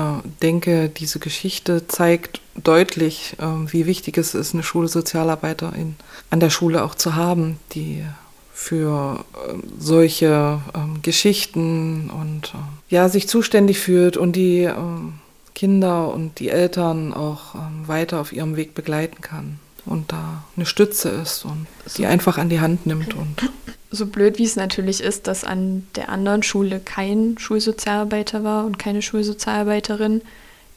[0.42, 5.96] denke, diese Geschichte zeigt deutlich, äh, wie wichtig es ist, eine Schulsozialarbeiterin
[6.28, 8.04] an der Schule auch zu haben, die
[8.52, 15.14] für äh, solche ähm, Geschichten und äh, ja, sich zuständig fühlt und die ähm,
[15.54, 20.66] Kinder und die Eltern auch ähm, weiter auf ihrem Weg begleiten kann und da eine
[20.66, 23.50] Stütze ist und sie einfach an die Hand nimmt und
[23.97, 28.78] so blöd wie es natürlich ist, dass an der anderen Schule kein Schulsozialarbeiter war und
[28.78, 30.22] keine Schulsozialarbeiterin,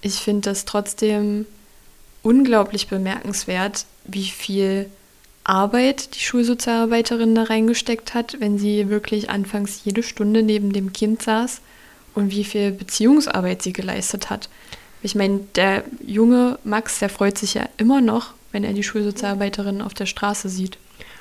[0.02, 1.46] ich finde das trotzdem
[2.24, 4.90] unglaublich bemerkenswert, wie viel
[5.44, 11.22] Arbeit die Schulsozialarbeiterin da reingesteckt hat, wenn sie wirklich anfangs jede Stunde neben dem Kind
[11.22, 11.62] saß
[12.16, 14.50] und wie viel Beziehungsarbeit sie geleistet hat.
[15.02, 19.82] Ich meine, der junge Max, der freut sich ja immer noch, wenn er die Schulsozialarbeiterin
[19.82, 20.78] auf der Straße sieht.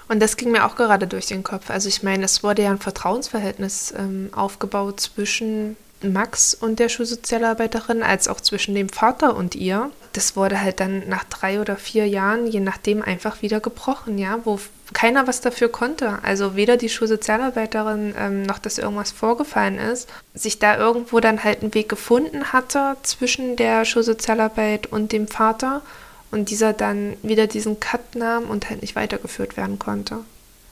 [0.09, 1.70] Und das ging mir auch gerade durch den Kopf.
[1.70, 8.02] Also ich meine, es wurde ja ein Vertrauensverhältnis ähm, aufgebaut zwischen Max und der Schulsozialarbeiterin,
[8.02, 9.90] als auch zwischen dem Vater und ihr.
[10.12, 14.38] Das wurde halt dann nach drei oder vier Jahren, je nachdem, einfach wieder gebrochen, ja,
[14.44, 14.59] wo
[14.92, 16.18] keiner was dafür konnte.
[16.22, 21.62] Also weder die Schulsozialarbeiterin ähm, noch, dass irgendwas vorgefallen ist, sich da irgendwo dann halt
[21.62, 25.82] einen Weg gefunden hatte zwischen der Schulsozialarbeit und dem Vater
[26.30, 30.18] und dieser dann wieder diesen Cut nahm und halt nicht weitergeführt werden konnte.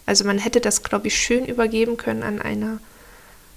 [0.04, 2.78] Also man hätte das, glaube ich, schön übergeben können an eine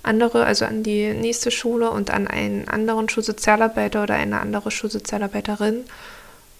[0.01, 5.83] andere, also an die nächste Schule und an einen anderen Schulsozialarbeiter oder eine andere Schulsozialarbeiterin.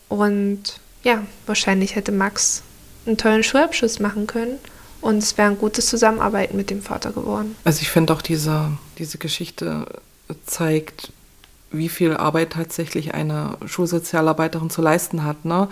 [0.10, 2.64] Und ja, wahrscheinlich hätte Max
[3.06, 4.60] einen tollen Schulabschluss machen können
[5.02, 7.56] und es wäre ein gutes Zusammenarbeiten mit dem Vater geworden.
[7.64, 9.86] Also ich finde auch diese, diese Geschichte
[10.46, 11.12] zeigt,
[11.72, 15.46] wie viel Arbeit tatsächlich eine Schulsozialarbeiterin zu leisten hat.
[15.46, 15.68] Ne?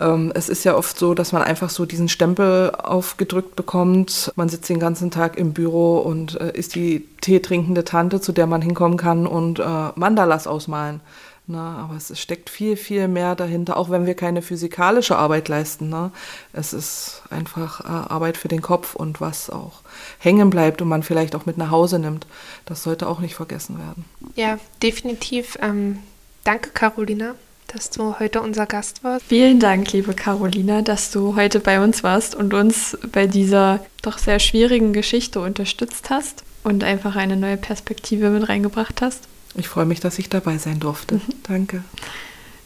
[0.00, 4.32] Ähm, es ist ja oft so, dass man einfach so diesen Stempel aufgedrückt bekommt.
[4.36, 8.46] Man sitzt den ganzen Tag im Büro und äh, ist die teetrinkende Tante, zu der
[8.46, 9.64] man hinkommen kann und äh,
[9.94, 11.00] Mandalas ausmalen.
[11.46, 11.58] Ne?
[11.58, 15.88] Aber es steckt viel, viel mehr dahinter, auch wenn wir keine physikalische Arbeit leisten.
[15.88, 16.10] Ne?
[16.52, 19.80] Es ist einfach äh, Arbeit für den Kopf und was auch
[20.18, 22.26] hängen bleibt und man vielleicht auch mit nach Hause nimmt.
[22.64, 24.04] Das sollte auch nicht vergessen werden.
[24.36, 25.58] Ja, definitiv.
[25.60, 25.98] Ähm,
[26.44, 27.34] danke, Carolina
[27.72, 29.24] dass du heute unser Gast warst.
[29.26, 34.18] Vielen Dank, liebe Carolina, dass du heute bei uns warst und uns bei dieser doch
[34.18, 39.26] sehr schwierigen Geschichte unterstützt hast und einfach eine neue Perspektive mit reingebracht hast.
[39.54, 41.16] Ich freue mich, dass ich dabei sein durfte.
[41.16, 41.20] Mhm.
[41.42, 41.84] Danke.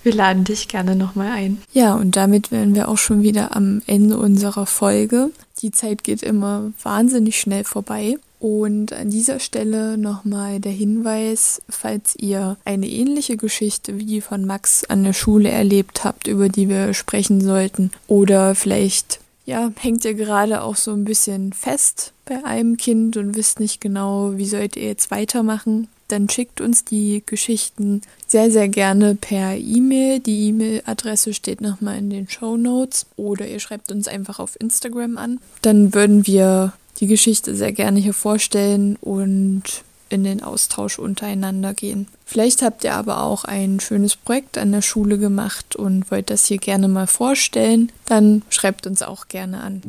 [0.03, 1.61] Wir laden dich gerne nochmal ein.
[1.73, 5.31] Ja, und damit wären wir auch schon wieder am Ende unserer Folge.
[5.63, 8.19] Die Zeit geht immer wahnsinnig schnell vorbei.
[8.39, 14.45] Und an dieser Stelle nochmal der Hinweis, falls ihr eine ähnliche Geschichte wie die von
[14.45, 20.05] Max an der Schule erlebt habt, über die wir sprechen sollten, oder vielleicht ja, hängt
[20.05, 24.47] ihr gerade auch so ein bisschen fest bei einem Kind und wisst nicht genau, wie
[24.47, 30.21] sollt ihr jetzt weitermachen, dann schickt uns die Geschichten sehr, sehr gerne per E-Mail.
[30.21, 35.19] Die E-Mail-Adresse steht nochmal in den Show Notes oder ihr schreibt uns einfach auf Instagram
[35.19, 35.41] an.
[35.63, 39.63] Dann würden wir die Geschichte sehr gerne hier vorstellen und
[40.09, 42.07] in den Austausch untereinander gehen.
[42.25, 46.47] Vielleicht habt ihr aber auch ein schönes Projekt an der Schule gemacht und wollt das
[46.47, 49.83] hier gerne mal vorstellen, dann schreibt uns auch gerne an.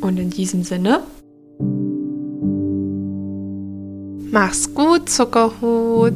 [0.00, 1.02] Und in diesem Sinne
[4.30, 6.12] Mach's gut, Zuckerhut.